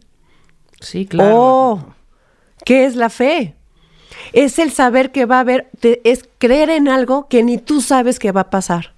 [0.80, 1.36] Sí, claro.
[1.36, 1.86] Oh,
[2.66, 3.56] ¿qué es la fe?
[4.34, 7.82] Es el saber que va a haber, te- es creer en algo que ni tú
[7.82, 8.94] sabes que va a pasar.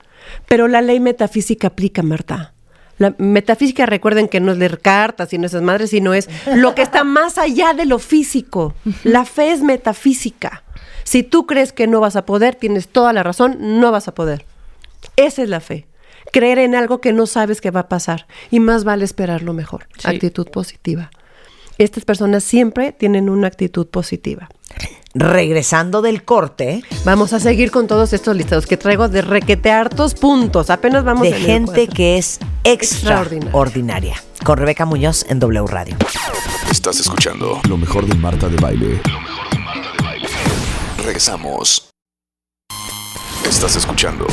[0.48, 2.55] Pero la ley metafísica aplica, Marta.
[2.98, 6.76] La metafísica, recuerden que no es leer cartas y no esas madres, sino es lo
[6.76, 8.74] que está más allá de lo físico.
[9.04, 10.64] La fe es metafísica.
[11.04, 14.16] Si tú crees que no vas a poder, tienes toda la razón, no vas a
[14.16, 14.46] poder.
[15.18, 15.86] Esa es la fe.
[16.32, 18.28] Creer en algo que no sabes que va a pasar.
[18.50, 19.88] Y más vale esperar lo mejor.
[19.98, 20.08] Sí.
[20.08, 21.12] Actitud positiva.
[21.78, 24.50] Estas personas siempre tienen una actitud positiva.
[25.18, 30.14] Regresando del corte, Vamos a seguir con todos estos listados que traigo de requete hartos
[30.14, 30.70] puntos.
[30.70, 33.46] Apenas vamos de en gente que es Extraordinaria.
[33.46, 34.24] extraordinaria.
[34.44, 35.96] Con Rebeca Muñoz en W Radio.
[36.70, 39.00] Estás escuchando lo mejor de Marta de Baile.
[39.10, 40.28] Lo mejor de Marta de Baile.
[40.98, 41.90] Regresamos.
[43.48, 44.28] Estás escuchando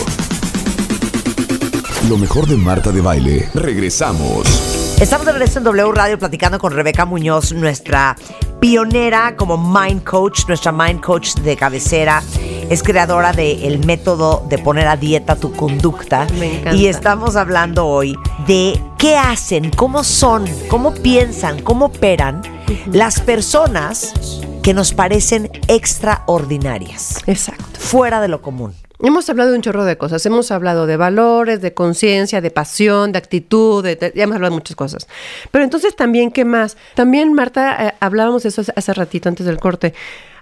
[2.09, 3.49] lo mejor de Marta de Baile.
[3.55, 4.82] Regresamos.
[5.03, 8.15] Estamos de regreso en W Radio platicando con Rebeca Muñoz, nuestra
[8.61, 12.23] pionera como Mind Coach, nuestra Mind Coach de cabecera.
[12.71, 16.29] Es creadora del método de poner a dieta tu conducta.
[16.39, 16.75] Me encanta.
[16.77, 22.41] Y estamos hablando hoy de qué hacen, cómo son, cómo piensan, cómo operan
[22.87, 24.15] las personas
[24.63, 27.65] que nos parecen extraordinarias, Exacto.
[27.81, 28.73] fuera de lo común.
[29.03, 30.25] Hemos hablado de un chorro de cosas.
[30.27, 34.53] Hemos hablado de valores, de conciencia, de pasión, de actitud, de, de- ya hemos hablado
[34.53, 35.09] de muchas cosas.
[35.51, 36.77] Pero entonces también, ¿qué más?
[36.95, 39.93] También, Marta, eh, hablábamos de eso hace, hace ratito antes del corte.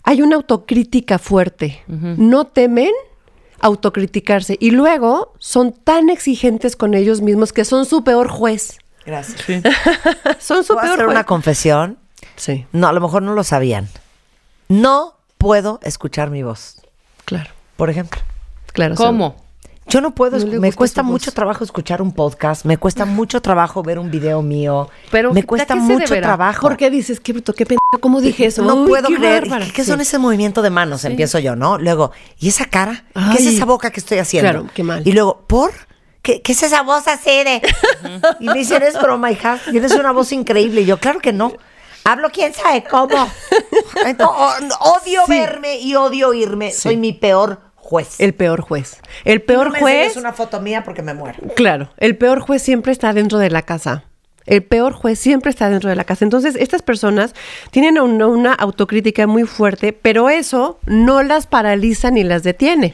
[0.03, 1.83] Hay una autocrítica fuerte.
[1.89, 2.91] No temen
[3.61, 8.79] autocriticarse y luego son tan exigentes con ellos mismos que son su peor juez.
[9.05, 9.41] Gracias.
[9.47, 9.63] Sí.
[10.39, 11.15] son su ¿Puedo peor hacer juez.
[11.17, 11.99] una confesión?
[12.37, 13.89] Sí, No, a lo mejor no lo sabían.
[14.69, 16.81] No puedo escuchar mi voz,
[17.25, 18.21] claro, por ejemplo.
[18.73, 18.95] Claro.
[18.95, 19.37] ¿Cómo?
[19.87, 21.11] Yo no puedo, No me gusta cuesta voz.
[21.11, 25.41] mucho trabajo escuchar un podcast, me cuesta mucho trabajo ver un video mío, Pero, me
[25.41, 26.61] ¿a cuesta mucho trabajo.
[26.61, 27.81] ¿Por qué dices qué bruto, qué pendejo?
[28.01, 28.63] ¿Cómo dije eso?
[28.63, 29.49] No Uy, puedo qué creer.
[29.49, 29.67] bárbara.
[29.75, 29.91] ¿Qué Sí.
[29.91, 31.05] son ese movimiento de manos?
[31.05, 31.77] Empiezo yo, ¿no?
[31.79, 33.03] Luego, ¿y esa cara?
[33.33, 34.49] ¿Qué es esa boca que estoy haciendo?
[34.51, 35.03] Claro, qué mal.
[35.05, 35.73] Y luego, ¿por?
[36.23, 37.61] ¿Qué, qué es esa voz así de?
[38.41, 39.59] y me dicen, es broma, hija.
[39.73, 40.83] Tienes una voz increíble.
[40.83, 41.53] Y yo, claro que no.
[42.05, 43.29] Hablo quién sabe cómo.
[44.07, 45.33] Entonces, odio Sí.
[45.33, 46.71] verme y odio oírme.
[46.73, 48.21] Soy mi peor juez.
[48.21, 49.01] El peor juez.
[49.25, 49.97] El peor no me juez.
[49.97, 51.41] enseñes una foto mía porque me muero.
[51.57, 54.05] Claro, el peor juez siempre está dentro de la casa.
[54.47, 56.25] El peor juez siempre está dentro de la casa.
[56.25, 57.35] Entonces, estas personas
[57.71, 62.93] tienen una, una autocrítica muy fuerte, pero eso no las paraliza ni las detiene.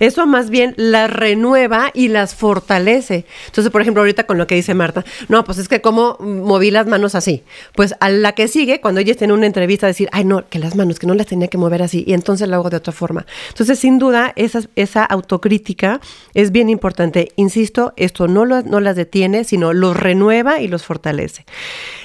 [0.00, 3.26] Eso más bien las renueva y las fortalece.
[3.46, 6.70] Entonces, por ejemplo, ahorita con lo que dice Marta, no, pues es que como moví
[6.70, 7.44] las manos así.
[7.74, 10.58] Pues a la que sigue, cuando ella esté en una entrevista, decir, ay, no, que
[10.58, 12.92] las manos, que no las tenía que mover así, y entonces lo hago de otra
[12.92, 13.26] forma.
[13.50, 16.00] Entonces, sin duda, esa, esa autocrítica
[16.34, 17.28] es bien importante.
[17.36, 21.44] Insisto, esto no, lo- no las detiene, sino los renueva y los fortalece.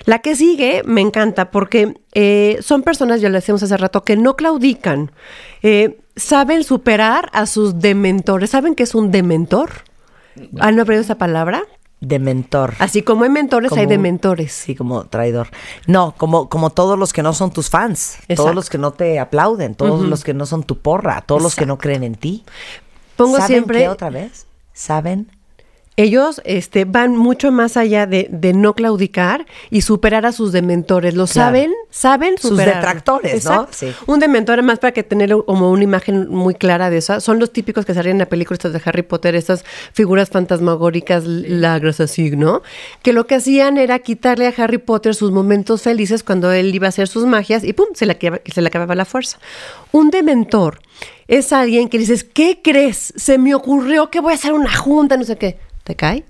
[0.06, 4.18] La que sigue me encanta porque eh, son personas, ya lo decíamos hace rato, que
[4.18, 5.12] no claudican.
[5.62, 8.52] Eh, saben superar a sus dementores.
[8.52, 9.72] ¿Saben qué es un dementor?
[10.60, 11.64] ¿Han oído esa palabra?
[12.04, 12.74] De mentor.
[12.80, 14.52] Así como hay mentores, Como hay dementores.
[14.52, 15.48] Sí, como traidor.
[15.88, 18.44] No, como, como todos los que no son tus fans, Exacto.
[18.44, 21.56] todos los que no te aplauden, todos los que no son tu porra, todos los
[21.56, 22.44] que no creen en ti.
[23.16, 24.48] Pongo ¿Saben siempre qué otra vez?
[24.74, 25.32] ¿Saben
[25.96, 31.14] ellos este, van mucho más allá de, de no claudicar y superar a sus dementores.
[31.14, 31.48] Lo Claro.
[31.50, 33.68] saben, saben Sus detractores, ¿no?
[33.72, 33.94] Sí.
[34.08, 37.52] Un dementor, más para que tener como una imagen muy clara de eso, son los
[37.54, 42.32] típicos que salen en la película estas de Harry Potter, estas figuras fantasmagóricas, lagras así,
[42.32, 42.62] ¿no?
[43.02, 46.88] Que lo que hacían era quitarle a Harry Potter sus momentos felices cuando él iba
[46.88, 47.88] a hacer sus magias y ¡pum!
[47.94, 49.38] se le, se le acababa la fuerza.
[49.92, 50.80] Un dementor
[51.28, 53.14] es alguien que dices, ¿qué crees?
[53.16, 55.58] Se me ocurrió que voy a hacer una junta, no sé qué.
[55.84, 56.24] ¿Te cae?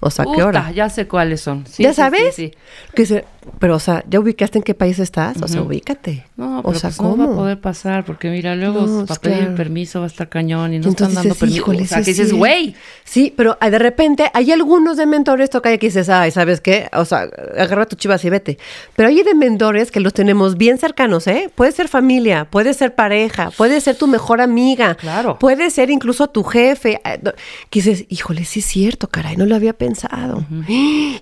[0.00, 0.70] O sea, ¿qué Puta, hora?
[0.72, 1.66] ya sé cuáles son.
[1.66, 2.34] Sí, ¿Ya sí, sabes?
[2.34, 2.58] sí, sí.
[2.94, 3.24] Que se-
[3.58, 5.40] pero, o sea, ¿ya ubicaste en qué país estás?
[5.42, 6.24] O sea, ubícate.
[6.36, 7.36] No, o pero sea, pues no va a ¿cómo?
[7.38, 10.86] poder pasar, porque mira, luego No, para pedir permiso va a estar cañón y no
[10.86, 11.58] Y están dando permiso.
[11.60, 12.36] "Híjole, o sea, que es dices, cierto".
[12.38, 12.74] güey.
[13.04, 16.88] Sí, pero ah, de repente hay algunos de mentores toca que dices, ay, ¿sabes qué?
[16.94, 17.28] O sea,
[17.58, 18.58] agarra tu chivas y vete.
[18.96, 21.50] Pero hay de mentores que los tenemos bien cercanos, ¿eh?
[21.54, 24.94] Puede ser familia, puede ser pareja, puede ser tu mejor amiga.
[24.94, 25.38] Claro.
[25.38, 27.00] Puede ser incluso tu jefe.
[27.04, 27.16] ah,
[27.70, 30.44] Que dices, híjole, sí es cierto, caray, no lo había pensado.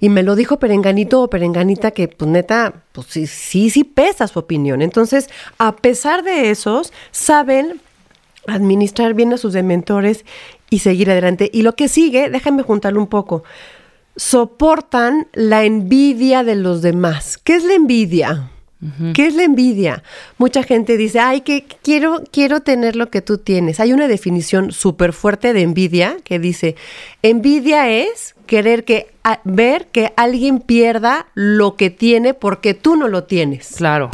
[0.00, 4.28] Y me lo dijo Perenganito o Perenganita que, pues neta, pues sí, sí, sí pesa
[4.28, 4.82] su opinión.
[4.82, 7.80] Entonces, a pesar de esos, saben
[8.46, 10.24] administrar bien a sus dementores
[10.70, 11.50] y seguir adelante.
[11.52, 13.44] Y lo que sigue, déjame juntarlo un poco,
[14.16, 17.38] soportan la envidia de los demás.
[17.38, 18.50] ¿Qué es la envidia?
[19.14, 20.02] ¿Qué es la envidia?
[20.38, 23.78] Mucha gente dice, ay, que quiero, quiero tener lo que tú tienes.
[23.78, 26.74] Hay una definición súper fuerte de envidia que dice,
[27.22, 33.08] envidia es querer que, a- ver que alguien pierda lo que tiene porque tú no
[33.08, 33.74] lo tienes.
[33.76, 34.10] Claro.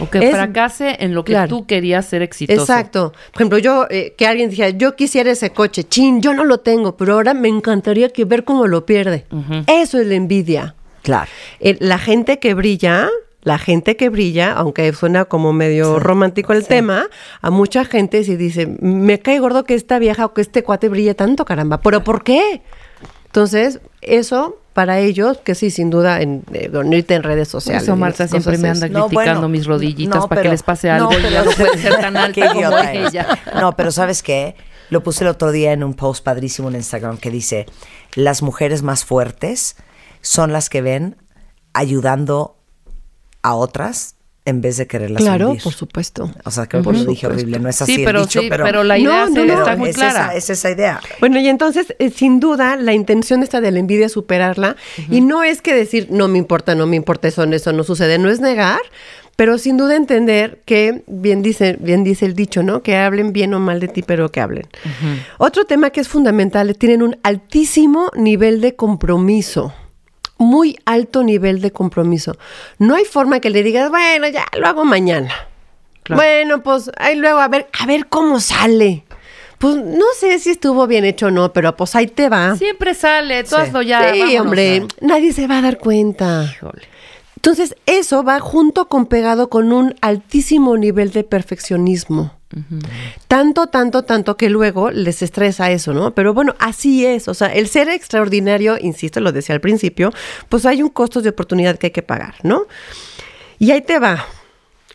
[0.00, 1.48] O que Es- fracase en lo que claro.
[1.48, 2.60] tú querías ser exitoso.
[2.60, 3.12] Exacto.
[3.32, 6.58] Por ejemplo, yo, eh, que alguien dijera, yo quisiera ese coche, chin, yo no lo
[6.58, 9.26] tengo, pero ahora me encantaría que ver cómo lo pierde.
[9.68, 10.74] Eso es la envidia.
[11.02, 11.30] Claro.
[11.60, 13.08] Eh, la gente que brilla,
[13.42, 17.06] la gente que brilla, aunque suena como medio romántico el tema,
[17.40, 20.88] a mucha gente sí dice, me cae gordo que esta vieja o que este cuate
[20.88, 21.80] brille tanto, caramba.
[21.80, 22.62] ¿Pero por qué?
[23.26, 27.82] Entonces, eso para ellos, que sí, sin duda, en, eh, en irte en redes sociales.
[27.82, 30.62] eso Marta siempre me anda No, criticando bueno, mis rodillitas no, para que pero- les
[30.62, 33.26] pase no, algo pero- ya no puede ser tan alta como ella.
[33.60, 34.54] No, pero ¿sabes qué?
[34.88, 37.66] Lo puse el otro día en un post padrísimo en Instagram que dice,
[38.14, 39.76] las mujeres más fuertes
[40.20, 41.16] son las que ven
[41.74, 42.56] ayudando
[43.42, 45.62] a otras en vez de quererlas Claro, hundir.
[45.62, 46.28] por supuesto.
[46.44, 48.48] O sea, que por lo dije horrible, no es así Sí, el pero dicho, sí,
[48.50, 49.54] pero, pero la idea No, no, sí no.
[49.54, 50.26] está muy es clara.
[50.30, 51.00] Esa, es esa idea.
[51.20, 54.74] Bueno, y entonces, eh, sin duda, la intención está de la envidia es superarla.
[55.08, 58.18] Y no es que decir, no me importa, no me importa, eso, eso no sucede.
[58.18, 58.80] No es negar,
[59.36, 62.82] pero sin duda entender que, bien dice, bien dice el dicho, ¿no?
[62.82, 64.66] Que hablen bien o mal de ti, pero que hablen.
[65.38, 69.72] Otro tema que es fundamental, tienen un altísimo nivel de compromiso.
[70.42, 72.36] Muy alto nivel de compromiso.
[72.78, 75.32] No hay forma que le digas, bueno, ya lo hago mañana.
[76.02, 76.20] Claro.
[76.20, 79.04] Bueno, pues ahí luego a ver, a ver cómo sale.
[79.58, 82.56] Pues no sé si estuvo bien hecho o no, pero pues ahí te va.
[82.56, 83.54] Siempre sale, tú Sí.
[83.62, 84.12] hazlo ya.
[84.12, 84.40] sí, vámonos.
[84.40, 86.44] hombre, nadie se va a dar cuenta.
[86.52, 86.82] Híjole.
[87.44, 92.38] Entonces, eso va junto con pegado con un altísimo nivel de perfeccionismo.
[93.26, 96.14] Tanto, tanto, tanto que luego les estresa eso, ¿no?
[96.14, 97.26] Pero bueno, así es.
[97.26, 100.12] O sea, el ser extraordinario, insisto, lo decía al principio,
[100.48, 102.66] pues hay un costo de oportunidad que hay que pagar, ¿no?
[103.58, 104.24] Y ahí te va.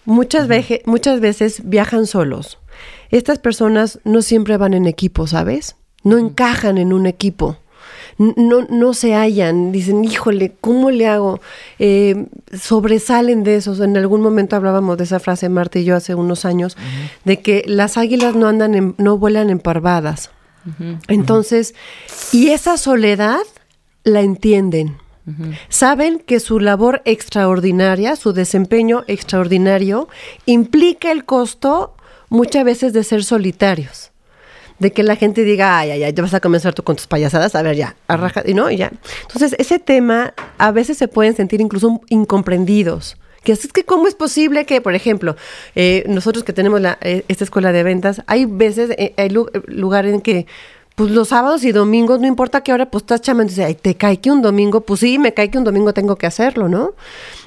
[0.06, 0.48] Muchas,
[0.86, 2.60] muchas veces viajan solos.
[3.10, 5.76] Estas personas no siempre van en equipo, ¿sabes?
[6.04, 7.58] No encajan en un equipo.
[8.20, 11.40] No, no se hallan, dicen, híjole, ¿cómo le hago?
[11.78, 12.26] Eh,
[12.60, 13.80] sobresalen de esos.
[13.80, 16.76] En algún momento hablábamos de esa frase, Marta y yo, hace unos años,
[17.26, 20.32] de que las águilas no andan, en- no vuelan en parvadas.
[21.08, 21.76] Entonces,
[22.34, 23.40] y esa soledad
[24.04, 24.98] la entienden.
[25.70, 30.08] Saben que su labor extraordinaria, su desempeño extraordinario,
[30.46, 31.94] implica el costo
[32.30, 34.12] muchas veces de ser solitarios.
[34.80, 37.08] De que la gente diga, ay, ay, ay, ya vas a comenzar tú con tus
[37.08, 38.92] payasadas, a ver, ya, arraja, y no, y ya.
[39.24, 43.18] Entonces, ese tema a veces se pueden sentir incluso incomprendidos.
[43.44, 45.36] Que es que, ¿cómo es posible que, por ejemplo,
[45.76, 49.50] eh, nosotros que tenemos la, eh, esta escuela de ventas, hay veces, eh, hay lu-
[49.68, 50.48] lugares en que
[50.98, 54.20] pues los sábados y domingos, no importa qué hora, pues estás chamando ay, te cae
[54.20, 56.96] que un domingo, pues sí, me cae que un domingo tengo que hacerlo, ¿no?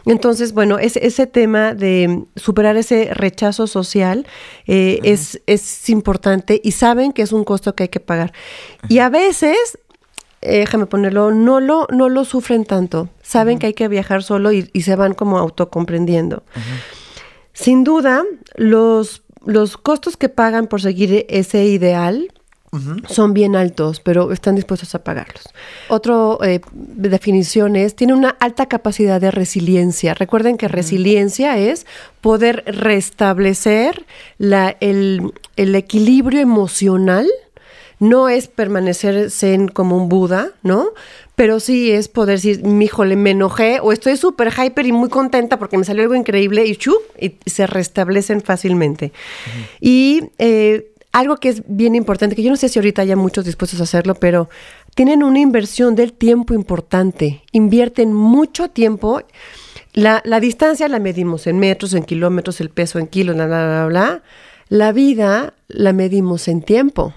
[0.06, 4.24] Entonces, bueno, ese, ese tema de superar ese rechazo social
[4.68, 8.32] eh, es, es importante y saben que es un costo que hay que pagar.
[8.88, 9.80] Y a veces,
[10.42, 13.08] eh, déjame ponerlo, no lo, no lo sufren tanto.
[13.20, 16.44] Saben que hay que viajar solo y, y se van como autocomprendiendo.
[17.52, 18.22] Sin duda,
[18.54, 22.32] los, los costos que pagan por seguir ese ideal
[23.08, 25.44] son bien altos, pero están dispuestos a pagarlos.
[25.88, 26.36] Otra
[26.72, 30.14] definición es, tiene una alta capacidad de resiliencia.
[30.14, 31.86] Recuerden que resiliencia es
[32.20, 34.06] poder restablecer
[34.38, 37.26] la, el, el equilibrio emocional
[38.00, 40.88] no es permanecer zen como un Buda, ¿no?
[41.36, 45.58] Pero sí es poder decir, híjole, me enojé o estoy súper hyper y muy contenta
[45.58, 49.12] porque me salió algo increíble y chup, y se restablecen fácilmente.
[49.80, 53.44] Y eh, algo que es bien importante, que yo no sé si ahorita haya muchos
[53.44, 54.48] dispuestos a hacerlo, pero
[54.94, 57.42] tienen una inversión del tiempo importante.
[57.52, 59.22] Invierten mucho tiempo.
[59.92, 63.66] La, la distancia la medimos en metros, en kilómetros, el peso en kilos, bla, bla,
[63.66, 64.22] bla, bla.
[64.68, 67.14] La vida la medimos en tiempo.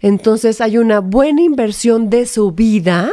[0.00, 3.10] Entonces hay una buena inversión de su vida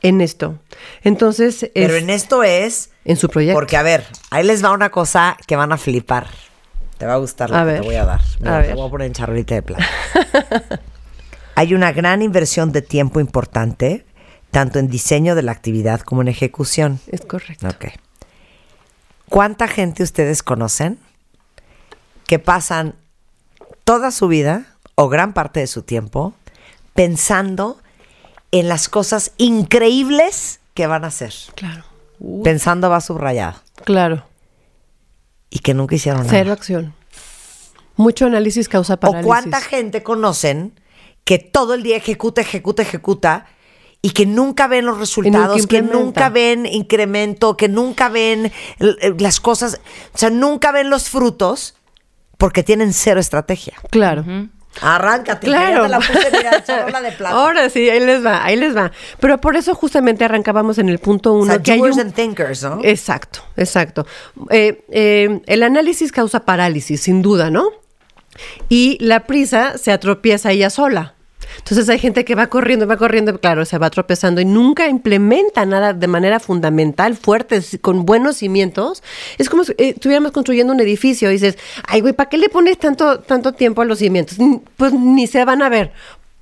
[0.00, 0.58] en esto.
[1.02, 2.90] Entonces, Pero en esto es...
[3.04, 3.54] en su proyecto.
[3.54, 6.28] Porque, a ver, ahí les va una cosa que van a flipar.
[7.02, 7.80] Te va a gustar lo A que ver.
[7.80, 8.20] te voy a dar.
[8.38, 8.76] Mira, A te ver.
[8.76, 9.84] voy a poner en charolita de plata.
[11.56, 14.06] Hay una gran inversión de tiempo importante,
[14.52, 17.00] tanto en diseño de la actividad como en ejecución.
[17.08, 17.66] Es correcto.
[17.66, 17.86] Ok.
[19.28, 21.00] ¿Cuánta gente ustedes conocen
[22.28, 22.94] que pasan
[23.82, 26.34] toda su vida o gran parte de su tiempo
[26.94, 27.80] pensando
[28.52, 31.34] en las cosas increíbles que van a hacer?
[31.56, 31.82] Claro.
[32.44, 33.58] Pensando va subrayado.
[33.84, 34.22] Claro.
[35.54, 36.30] Y que nunca hicieron nada.
[36.30, 36.94] Cero acción.
[37.96, 39.26] Mucho análisis causa O parálisis.
[39.26, 40.80] cuánta gente conocen
[41.24, 43.46] que todo el día ejecuta, ejecuta, ejecuta
[44.00, 48.46] y que nunca ven los resultados, que nunca ven incremento, que nunca ven
[48.80, 49.80] eh, las cosas,
[50.14, 51.76] o sea, nunca ven los frutos
[52.38, 53.74] porque tienen cero estrategia.
[53.90, 54.24] Claro.
[54.80, 55.86] Arráncate, Claro.
[55.86, 56.50] la puse, mira,
[57.02, 57.34] de plata.
[57.36, 58.90] Ahora sí, ahí les va, ahí les va.
[59.20, 61.52] Pero por eso justamente arrancábamos en el punto o uno.
[61.52, 62.80] sea, que hay doers un- and thinkers, ¿no?
[62.82, 64.06] Exacto, exacto.
[64.50, 67.68] Eh, eh, el análisis causa parálisis, sin duda, ¿no?
[68.70, 71.14] Y la prisa se atropieza ella sola.
[71.58, 75.64] Entonces hay gente que va corriendo, va corriendo, claro, se va tropezando y nunca implementa
[75.66, 79.02] nada de manera fundamental, fuerte, con buenos cimientos.
[79.38, 82.48] Es como si eh, estuviéramos construyendo un edificio y dices, ay, güey, ¿para qué le
[82.48, 84.38] pones tanto, tanto tiempo a los cimientos?
[84.76, 85.92] Pues ni se van a ver.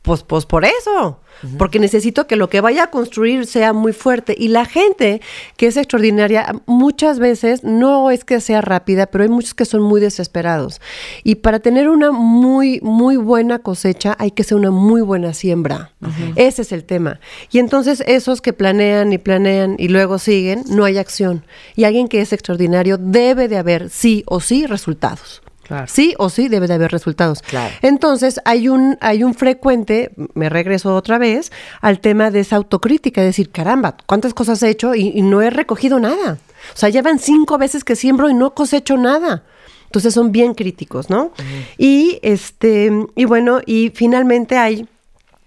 [0.03, 1.21] Pues, pues por eso,
[1.59, 4.35] porque necesito que lo que vaya a construir sea muy fuerte.
[4.37, 5.21] Y la gente
[5.59, 9.83] que es extraordinaria, muchas veces no es que sea rápida, pero hay muchos que son
[9.83, 10.81] muy desesperados.
[11.23, 15.93] Y para tener una muy, muy buena cosecha, hay que ser una muy buena siembra.
[16.35, 17.21] Ese es el tema.
[17.51, 21.45] Y entonces esos que planean y planean y luego siguen, no hay acción.
[21.77, 25.43] Y alguien que es extraordinario debe de haber sí o sí resultados.
[25.71, 25.87] Claro.
[25.87, 27.43] Sí o sí debe de haber resultados.
[27.43, 27.73] Claro.
[27.81, 33.23] Entonces, hay un, hay un frecuente, me regreso otra vez, al tema de esa autocrítica,
[33.23, 36.39] decir, caramba, ¿cuántas cosas he hecho y, y no he recogido nada?
[36.75, 39.45] O sea, llevan cinco veces que siembro y no cosecho nada.
[39.85, 41.31] Entonces son bien críticos, ¿no?
[41.79, 44.89] Y este, y bueno, y finalmente hay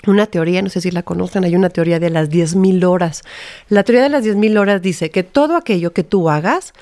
[0.07, 3.23] una teoría, no sé si la conocen, hay una teoría de las 10.000 horas.
[3.69, 6.73] La teoría de las 10.000 horas dice que todo aquello que tú hagas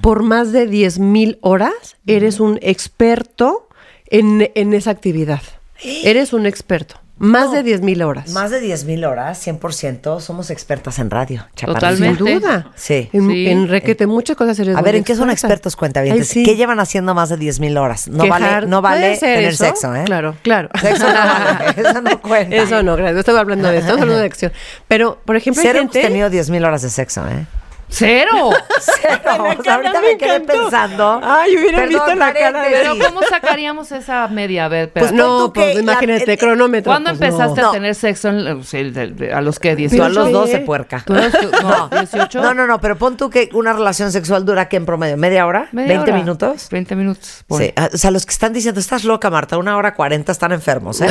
[0.00, 3.68] por más de 10.000 horas, eres un experto
[4.06, 5.42] en, en esa actividad.
[5.82, 6.96] Eres un experto.
[7.18, 7.52] Más No.
[7.52, 8.30] de 10.000 horas.
[8.30, 11.46] Más de 10 mil horas, 100%, somos expertas en radio.
[11.54, 12.24] Totalmente.
[12.24, 12.72] Sin duda.
[12.74, 13.10] Sí.
[13.12, 13.46] En, Sí.
[13.48, 16.28] en requete muchas cosas eres A ver, ¿en qué son expertos cuentavientes?
[16.30, 16.42] Ay, sí.
[16.42, 18.08] ¿Qué llevan haciendo más de 10 mil horas?
[18.08, 18.40] No Quejar.
[18.40, 19.64] vale, no ¿Puede vale tener eso?
[19.64, 20.02] sexo, ¿eh?
[20.04, 20.68] Claro, claro.
[20.80, 22.56] Sexo no vale, eso no cuenta.
[22.56, 23.14] Eso no, gracias.
[23.14, 24.52] No estaba hablando de esto, estamos hablando de acción.
[24.88, 26.08] Pero, por ejemplo, hay Cero hemos gente...
[26.08, 27.46] tenido 10 mil horas de sexo, ¿eh?
[27.94, 28.50] ¡Cero!
[28.80, 29.20] Cero.
[29.58, 30.52] O sea, ahorita me me quedé encantó.
[30.62, 31.20] pensando.
[31.22, 34.64] Ay, hubiera visto la cara de- Pero ¿cómo sacaríamos esa media?
[34.64, 35.06] A ver, espera.
[35.06, 36.90] Pues no, pues que la- imagínate, el- cronómetro.
[36.90, 37.68] ¿Cuándo pues, empezaste no.
[37.68, 40.04] a tener sexo en el- el- el- a los que Tú 18?
[40.04, 40.32] a los sí.
[40.32, 41.02] 12, puerca.
[41.06, 42.40] ¿Tú los- no, 18?
[42.42, 45.16] No, no, no, pero pon tú que una relación sexual dura ¿qué en promedio?
[45.16, 45.68] ¿Media hora?
[45.72, 46.12] Media ¿20 hora.
[46.14, 46.68] minutos?
[46.70, 47.44] 20 minutos.
[47.46, 47.58] pon.
[47.60, 50.52] Sí, ah, o sea, los que están diciendo, estás loca, Marta, una hora 40 están
[50.52, 51.08] enfermos, ¿eh?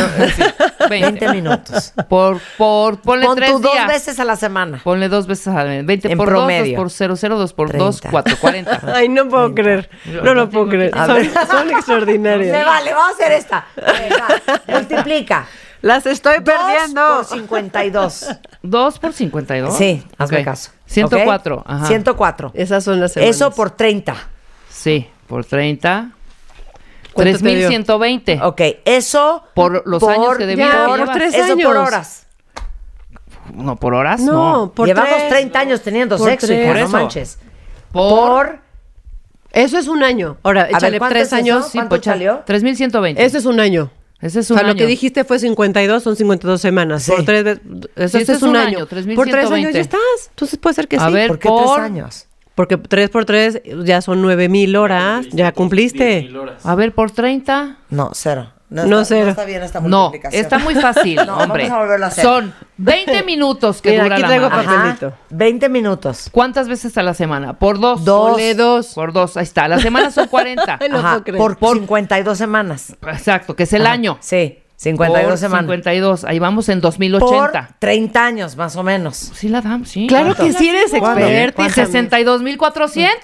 [0.90, 1.94] 20 minutos.
[2.10, 3.88] Por, por, ponle Pon tres tú dos días.
[3.88, 4.82] veces a la semana.
[4.84, 6.71] Ponle dos veces a 20 En por promedio.
[6.71, 8.10] 2, 2 por 0, 0, 2 por 2, 30.
[8.12, 8.82] 4, 40.
[8.96, 9.90] Ay, no puedo creer.
[10.24, 10.92] No lo puedo creer.
[10.98, 11.18] A Son,
[11.50, 12.66] son Me extraordinarias.
[12.66, 13.66] vale, vamos a hacer esta.
[14.68, 15.48] Multiplica.
[15.82, 17.02] Las estoy Dos perdiendo.
[17.18, 18.26] por 52.
[18.62, 19.76] 2 por 52.
[19.76, 20.46] Sí, hazme Ok.
[20.46, 20.72] caso.
[20.86, 21.56] 104.
[21.56, 21.64] ¿ok?
[21.66, 21.86] Ajá.
[21.88, 22.52] 104.
[22.54, 23.36] Esas son las semanas.
[23.36, 24.16] Eso por 30.
[24.70, 26.12] Sí, por 30.
[27.14, 27.68] ¿Cuánto te dio?
[27.68, 28.40] 3120.
[28.44, 31.68] Ok, eso Por los años que de vida ya, por tres Eso años.
[31.68, 32.28] por horas.
[33.54, 34.32] No, por horas No,
[34.66, 34.72] no.
[34.72, 35.30] por Llevamos tres.
[35.30, 36.60] 30 años teniendo Por sexo, tres.
[36.60, 36.92] hija, Por no eso.
[36.98, 37.40] manches.
[37.92, 38.10] Por,
[38.48, 38.60] Por...
[39.52, 40.38] Eso es un año.
[40.44, 41.36] Ahora, ver, échale ¿cuánto tres es eso?
[41.36, 41.66] años.
[41.70, 42.42] Sí, ¿Cuánto salió?
[42.46, 43.24] 3120.
[43.24, 43.92] Ese es un año.
[44.22, 44.76] Ese es O un sea, año.
[44.76, 47.04] lo que dijiste fue 52, son 52 semanas.
[47.04, 47.12] Sí.
[47.12, 47.62] Por tres veces.
[47.96, 48.80] Eso Sí, ese es un año.
[48.80, 49.74] Por tres años 3120.
[49.74, 50.02] ya estás.
[50.30, 51.14] Entonces puede ser que A sí.
[51.14, 52.28] ver, ¿Por qué por- tres años?
[52.56, 55.26] Porque tres por tres ya son nueve mil horas.
[55.32, 56.30] Ya cumpliste.
[56.64, 57.78] A ver, por 30.
[57.90, 58.52] No, cero.
[58.72, 59.26] No, está, cero.
[59.26, 60.42] No está bien esta No, multiplicación.
[60.42, 61.64] está muy fácil, No, hombre.
[61.64, 62.24] vamos a volverlo a hacer.
[62.24, 64.64] Son 20 minutos que Mira, dura aquí la traigo madre.
[64.66, 64.80] papel.
[64.80, 65.18] Ajá, papelito.
[65.30, 66.30] 20 minutos.
[66.32, 67.60] ¿Cuántas veces a la semana?
[67.60, 68.06] Por dos.
[68.06, 68.32] Dos.
[68.32, 68.94] Ponle dos.
[68.94, 69.68] Por dos, ahí está.
[69.68, 70.78] La semana son 40.
[70.82, 72.96] Ay, no Ajá, por, Por- 52 semanas.
[73.06, 74.18] Exacto, que es el Ajá, año.
[74.22, 74.61] Sí.
[74.82, 75.62] 52 por semanas.
[75.66, 76.24] 52.
[76.26, 77.76] Ahí vamos en Por 2080.
[77.78, 79.16] 30 años, más o menos.
[79.16, 80.08] Sí la damos, sí.
[80.08, 81.20] Claro que sí eres ¿Cuánto?
[81.20, 81.62] experta.
[81.68, 81.86] hija mía.
[81.86, 83.22] 62,400.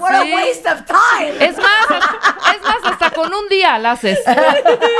[0.00, 1.44] What a waste of time.
[1.44, 4.18] Es más, es más, hasta con un día la haces.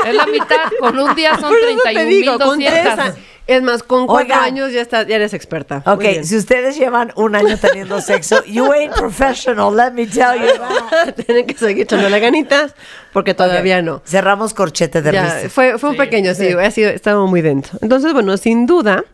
[0.05, 3.36] Es la mitad, con un día son Por eso te digo, con tres 31,200.
[3.47, 4.43] Es más, con cuatro Oigan.
[4.43, 5.81] años ya, estás, ya eres experta.
[5.85, 6.25] Muy Ok, bien.
[6.25, 11.13] si ustedes llevan un año teniendo sexo, you ain't professional, let me tell you.
[11.25, 12.75] Tienen que seguir echándole ganitas
[13.13, 14.01] porque todavía no.
[14.05, 15.49] Cerramos corchete de Ya, risa.
[15.49, 17.79] fue, fue un pequeño, sí, ha sido, estaba muy dentro.
[17.81, 19.05] Entonces, bueno, sin duda,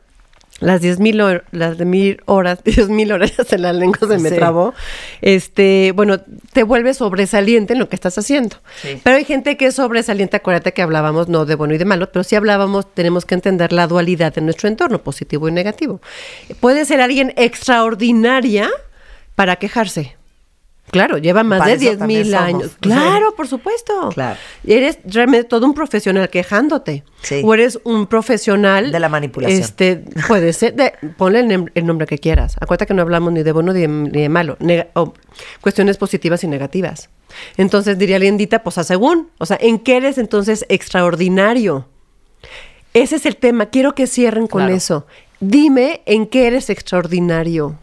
[0.66, 4.36] las 10.000 hor- las de mil horas, 10.000 horas en la lengua se me Sí.
[4.36, 4.74] trabó,
[5.22, 6.20] este, bueno,
[6.53, 8.57] te vuelves sobresaliente en lo que estás haciendo.
[8.82, 8.99] Sí.
[9.03, 12.11] Pero hay gente que es sobresaliente, acuérdate que hablábamos no de bueno y de malo,
[12.11, 16.01] pero si hablábamos, tenemos que entender la dualidad de nuestro entorno, positivo y negativo.
[16.59, 18.70] Puede ser alguien extraordinaria
[19.36, 20.16] para quejarse.
[20.94, 22.72] Claro, lleva más Para de eso 10 también mil años.
[22.72, 22.78] Sí.
[22.80, 24.10] Claro, por supuesto.
[24.14, 24.39] Claro.
[24.66, 27.04] Eres realmente todo un profesional quejándote.
[27.22, 27.41] Sí.
[27.44, 28.91] O eres un profesional.
[28.91, 29.60] De la manipulación.
[29.60, 30.76] Este, puede ser.
[30.76, 32.56] De, ponle el, nombre que quieras.
[32.62, 34.58] Acuérdate que no hablamos ni de bueno ni de, ni de malo.
[35.62, 37.10] Cuestiones positivas y negativas.
[37.58, 39.30] Entonces diría Lindita, pues a según.
[39.39, 41.88] O sea, ¿en qué eres entonces extraordinario?
[42.94, 43.68] Ese es el tema.
[43.68, 44.76] Quiero que cierren con Claro.
[44.76, 45.08] eso.
[45.39, 47.78] Dime en qué eres extraordinario.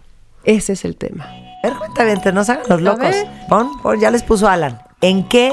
[0.44, 1.28] Ese es el tema.
[1.62, 3.14] A ver, cuéntame, no se hagan los locos.
[3.48, 4.80] Pon, pon, ya les puso Alan.
[5.00, 5.52] ¿En qué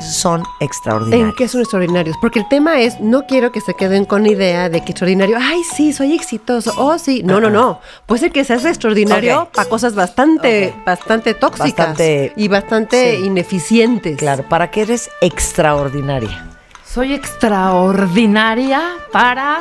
[0.00, 1.28] son extraordinarios?
[1.30, 2.16] ¿En qué son extraordinarios?
[2.20, 5.36] Porque el tema es, no quiero que se queden con la idea de que extraordinario,
[5.40, 7.22] ay, sí, soy exitoso, oh, sí.
[7.24, 7.80] No, no, no.
[8.06, 9.54] Puede ser que seas extraordinario Ok.
[9.54, 13.24] para cosas bastante, bastante tóxicas Bastante- y bastante sí.
[13.26, 14.16] ineficientes.
[14.18, 16.46] Claro, ¿para qué eres extraordinaria?
[16.84, 18.80] Soy extraordinaria
[19.12, 19.58] para,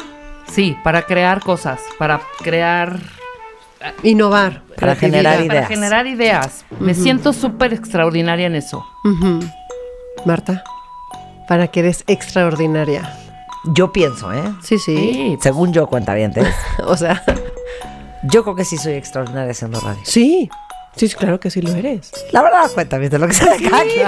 [0.51, 2.99] sí, para crear cosas, para crear,
[4.03, 4.63] Innovar.
[4.79, 5.67] Para generar para ideas.
[5.67, 6.65] generar ideas.
[6.79, 8.85] Me siento súper extraordinaria en eso.
[10.25, 10.63] Marta,
[11.47, 13.11] para que eres extraordinaria.
[13.73, 14.43] Yo pienso, ¿eh?
[14.61, 14.95] Sí, sí.
[14.95, 16.33] Sí, Según yo, cuenta bien,
[16.85, 17.23] O sea,
[18.23, 19.99] yo creo que sí soy extraordinaria haciendo radio.
[20.03, 20.49] sí.
[20.95, 22.09] Sí, sí, claro que sí lo eres.
[22.31, 23.87] La verdad, cuenta bien de lo que se le cae.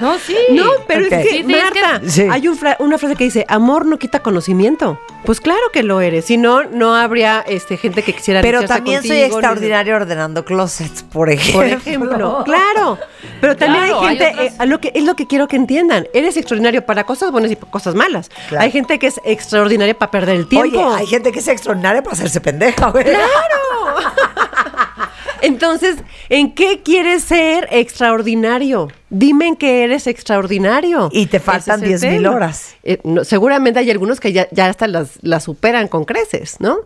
[0.00, 0.36] No, sí.
[0.50, 3.86] No, pero es que, Sí, Marta, que- hay un fra- una frase que dice, amor
[3.86, 4.98] no quita conocimiento.
[5.24, 6.24] Pues claro que lo eres.
[6.24, 11.02] Si no, no habría este, gente que quisiera Pero también soy ni- extraordinaria ordenando closets,
[11.02, 11.60] por ejemplo.
[11.60, 12.98] Por ejemplo, claro.
[13.40, 15.56] Pero también Claro, hay hay gente, eh, a lo que, es lo que quiero que
[15.56, 16.06] entiendan.
[16.14, 18.30] Eres extraordinario para cosas buenas y para cosas malas.
[18.48, 18.64] Claro.
[18.64, 20.78] Hay gente que es extraordinaria para perder el tiempo.
[20.80, 23.04] Oye, hay gente que es extraordinaria para hacerse pendeja, güey.
[25.42, 25.96] Entonces,
[26.28, 28.88] ¿en qué quieres ser extraordinario?
[29.08, 31.08] Dime en qué eres extraordinario.
[31.12, 32.34] Y te faltan es el 10,000 tema.
[32.34, 32.74] horas.
[32.82, 36.78] Eh, no, seguramente hay algunos que ya, ya hasta las, las superan con creces, ¿no?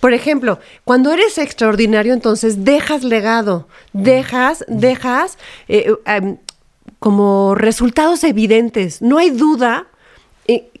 [0.00, 5.38] Por ejemplo, cuando eres extraordinario, entonces dejas legado, dejas, dejas
[5.68, 6.38] eh, em,
[6.98, 9.02] como resultados evidentes.
[9.02, 9.88] No hay duda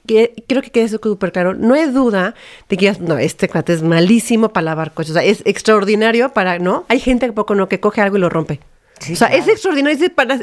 [0.08, 2.34] que, creo que quede súper claro, no hay duda
[2.68, 6.58] de que no, este cuate es malísimo para lavar coches, o sea, es extraordinario para,
[6.58, 6.84] ¿no?
[6.88, 8.58] Hay gente que poco no que coge algo y lo rompe.
[8.98, 9.96] Sí, o sea, es extraordinario.
[9.96, 10.40] dice, para,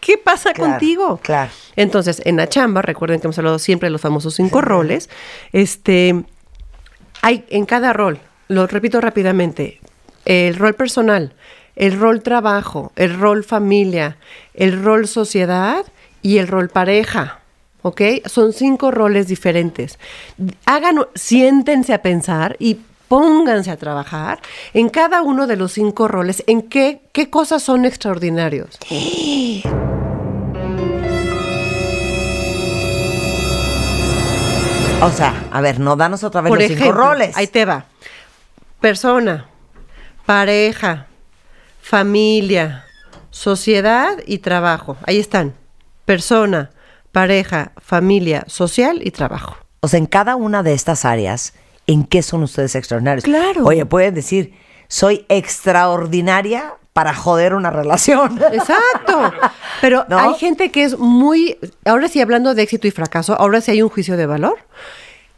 [0.00, 1.20] ¿Qué pasa Claro, contigo?
[1.22, 1.50] claro.
[1.76, 5.10] Entonces, en la chamba, recuerden que hemos hablado siempre de los famosos cinco roles,
[5.52, 6.24] este,
[7.20, 9.80] hay en cada rol, lo repito rápidamente,
[10.24, 11.34] el rol personal,
[11.76, 14.16] el rol trabajo, el rol familia,
[14.54, 15.84] el rol sociedad
[16.22, 17.37] y el rol pareja.
[17.82, 18.02] ¿Ok?
[18.26, 19.98] Son cinco roles diferentes.
[20.66, 24.40] Hagan, siéntense a pensar y pónganse a trabajar
[24.74, 28.78] en cada uno de los cinco roles, en qué, qué cosas son extraordinarios.
[35.00, 37.36] O sea, a ver, no danos otra vez Por los ejemplo, cinco roles.
[37.36, 37.84] ahí te va.
[38.80, 39.46] Persona,
[40.26, 41.06] pareja,
[41.80, 42.84] familia,
[43.30, 44.96] sociedad y trabajo.
[45.06, 45.54] Ahí están.
[46.04, 46.70] Persona,
[47.12, 49.56] pareja, familia, social y trabajo.
[49.80, 51.54] O sea, en cada una de estas áreas,
[51.86, 53.24] ¿en qué son ustedes extraordinarios?
[53.24, 53.64] Claro.
[53.64, 54.54] Oye, pueden decir,
[54.88, 58.40] soy extraordinaria para joder una relación.
[58.52, 59.32] Exacto.
[59.80, 60.18] Pero ¿No?
[60.18, 63.82] hay gente que es muy, ahora sí hablando de éxito y fracaso, ahora sí hay
[63.82, 64.58] un juicio de valor.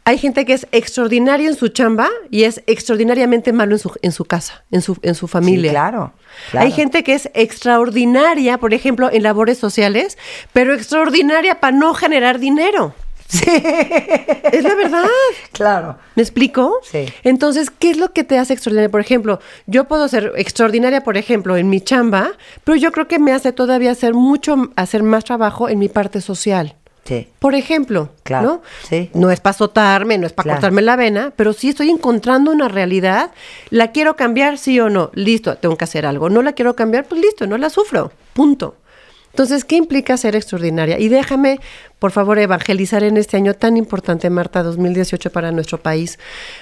[0.03, 4.11] Hay gente que es extraordinaria en su chamba y es extraordinariamente malo en su, en
[4.11, 5.69] su casa, en su, en su familia.
[5.69, 6.13] Sí, claro,
[6.49, 6.65] claro.
[6.65, 10.17] Hay gente que es extraordinaria, por ejemplo, en labores sociales,
[10.53, 12.95] pero extraordinaria para no generar dinero.
[13.27, 13.45] Sí.
[14.51, 15.05] Es la verdad.
[15.53, 15.97] Claro.
[16.15, 16.79] ¿Me explico?
[16.83, 17.05] Sí.
[17.23, 18.89] Entonces, ¿qué es lo que te hace extraordinaria?
[18.89, 22.31] Por ejemplo, yo puedo ser extraordinaria, por ejemplo, en mi chamba,
[22.63, 26.19] pero yo creo que me hace todavía hacer mucho, hacer más trabajo en mi parte
[26.19, 26.75] social.
[27.11, 27.27] Sí.
[27.39, 28.61] Por ejemplo, Claro, ¿no?
[28.87, 29.09] sí.
[29.13, 30.57] No es para azotarme, no es para Claro.
[30.57, 33.31] cortarme la vena, pero sí estoy encontrando una realidad.
[33.69, 35.11] ¿La quiero cambiar, sí o no?
[35.13, 36.29] Listo, tengo que hacer algo.
[36.29, 37.05] ¿No la quiero cambiar?
[37.05, 38.11] Pues listo, no la sufro.
[38.33, 38.75] Punto.
[39.31, 40.99] Entonces, ¿qué implica ser extraordinaria?
[40.99, 41.59] Y déjame,
[41.99, 46.19] por favor, evangelizar en este año tan importante, Marta, 2018 para nuestro país.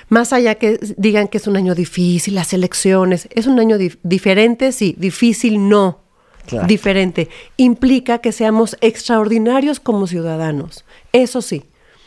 [0.07, 4.71] Más allá que digan que es un año difícil, las elecciones, es un año diferente,
[4.71, 6.01] sí, difícil no.
[6.67, 7.29] Diferente.
[7.57, 10.85] Implica que seamos extraordinarios como ciudadanos.
[11.11, 11.63] Eso sí.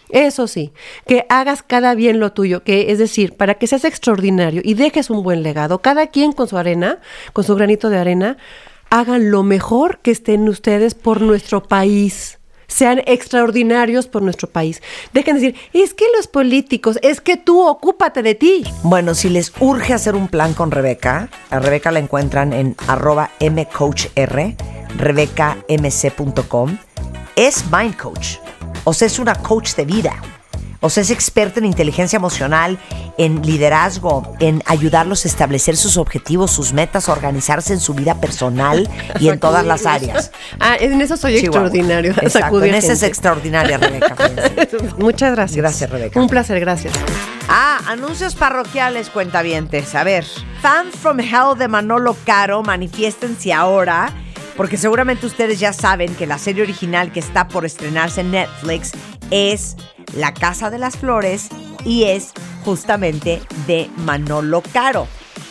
[0.09, 0.73] Eso sí,
[1.07, 5.09] que hagas cada bien lo tuyo, que es decir, para que seas extraordinario y dejes
[5.09, 6.99] un buen legado, cada quien con su arena,
[7.33, 8.37] con su granito de arena,
[8.91, 12.39] hagan lo mejor que estén ustedes por nuestro país.
[12.73, 14.83] Sean extraordinarios por nuestro país.
[15.13, 18.65] Dejen de decir, es que los políticos, es que tú ocúpate de ti.
[18.83, 23.31] Bueno, si les urge hacer un plan con Rebeca, a Rebeca la encuentran en arroba
[23.41, 24.57] mcoachr,
[24.97, 26.79] rebecamc.com.
[27.37, 28.37] Es Mind Coach
[28.85, 30.21] o sea, es una coach de vida.
[30.83, 32.79] O sea, es experta en inteligencia emocional,
[33.17, 38.91] en liderazgo, en ayudarlos a establecer sus objetivos, sus metas, organizarse en su vida personal
[39.21, 40.31] y en todas las áreas.
[40.61, 42.13] Ah, en eso soy extraordinario.
[42.23, 44.17] Exacto, en eso es extraordinaria, Rebeca.
[44.99, 45.57] Muchas gracias.
[45.57, 46.21] Gracias, Rebeca.
[46.21, 46.93] Un placer, gracias.
[47.49, 49.95] Ah, anuncios parroquiales, cuentavientes.
[49.95, 50.25] A ver,
[50.61, 54.13] fans from Hell de Manolo Caro, manifiéstense ahora
[54.57, 58.93] porque seguramente ustedes ya saben que la serie original que está por estrenarse en Netflix
[59.31, 59.77] es
[60.15, 61.49] La Casa de las Flores
[61.85, 62.33] y es
[62.65, 65.07] justamente de Manolo Caro.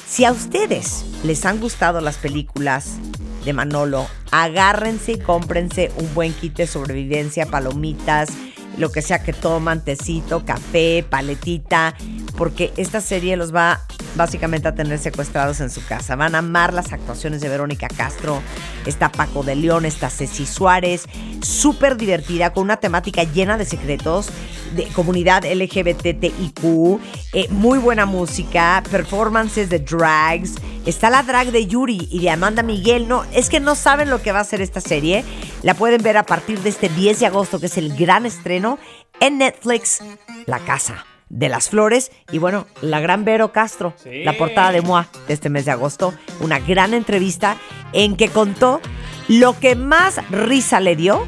[0.07, 2.97] Si a ustedes les han gustado las películas
[3.45, 8.29] de Manolo, agárrense y cómprense un buen kit de sobrevivencia, palomitas,
[8.77, 11.95] lo que sea que toman, tecito, café, paletita,
[12.37, 13.81] porque esta serie los va
[14.15, 16.15] básicamente a tener secuestrados en su casa.
[16.15, 18.41] Van a amar las actuaciones de Verónica Castro,
[18.85, 21.05] está Paco de León, está Ceci Suárez,
[21.41, 24.29] súper divertida, con una temática llena de secretos,
[24.75, 26.99] de comunidad LGBTIQ,
[27.33, 30.55] eh, muy buena música, performances de drags,
[30.85, 34.21] está la drag de Yuri y de Amanda Miguel, no, es que no saben lo
[34.21, 35.25] que va a ser esta serie,
[35.61, 38.79] la pueden ver a partir de este 10 de agosto, que es el gran estreno
[39.19, 39.99] en Netflix,
[40.45, 45.07] La Casa de las Flores y bueno, la gran Vero Castro, la portada de MOA
[45.27, 47.57] de este mes de agosto, una gran entrevista
[47.93, 48.81] en que contó
[49.27, 51.27] lo que más risa le dio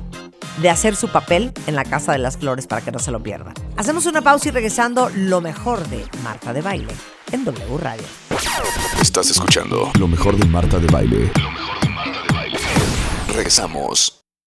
[0.62, 3.24] de hacer su papel en la Casa de las Flores para que no se lo
[3.24, 3.54] pierdan.
[3.78, 6.94] Hacemos una pausa y regresando lo mejor de Marta de Baile
[7.32, 8.04] en W Radio.
[9.02, 11.32] Estás escuchando lo mejor de Marta de Baile.
[11.42, 12.60] Lo mejor de Marta de Baile.
[13.34, 14.23] Regresamos.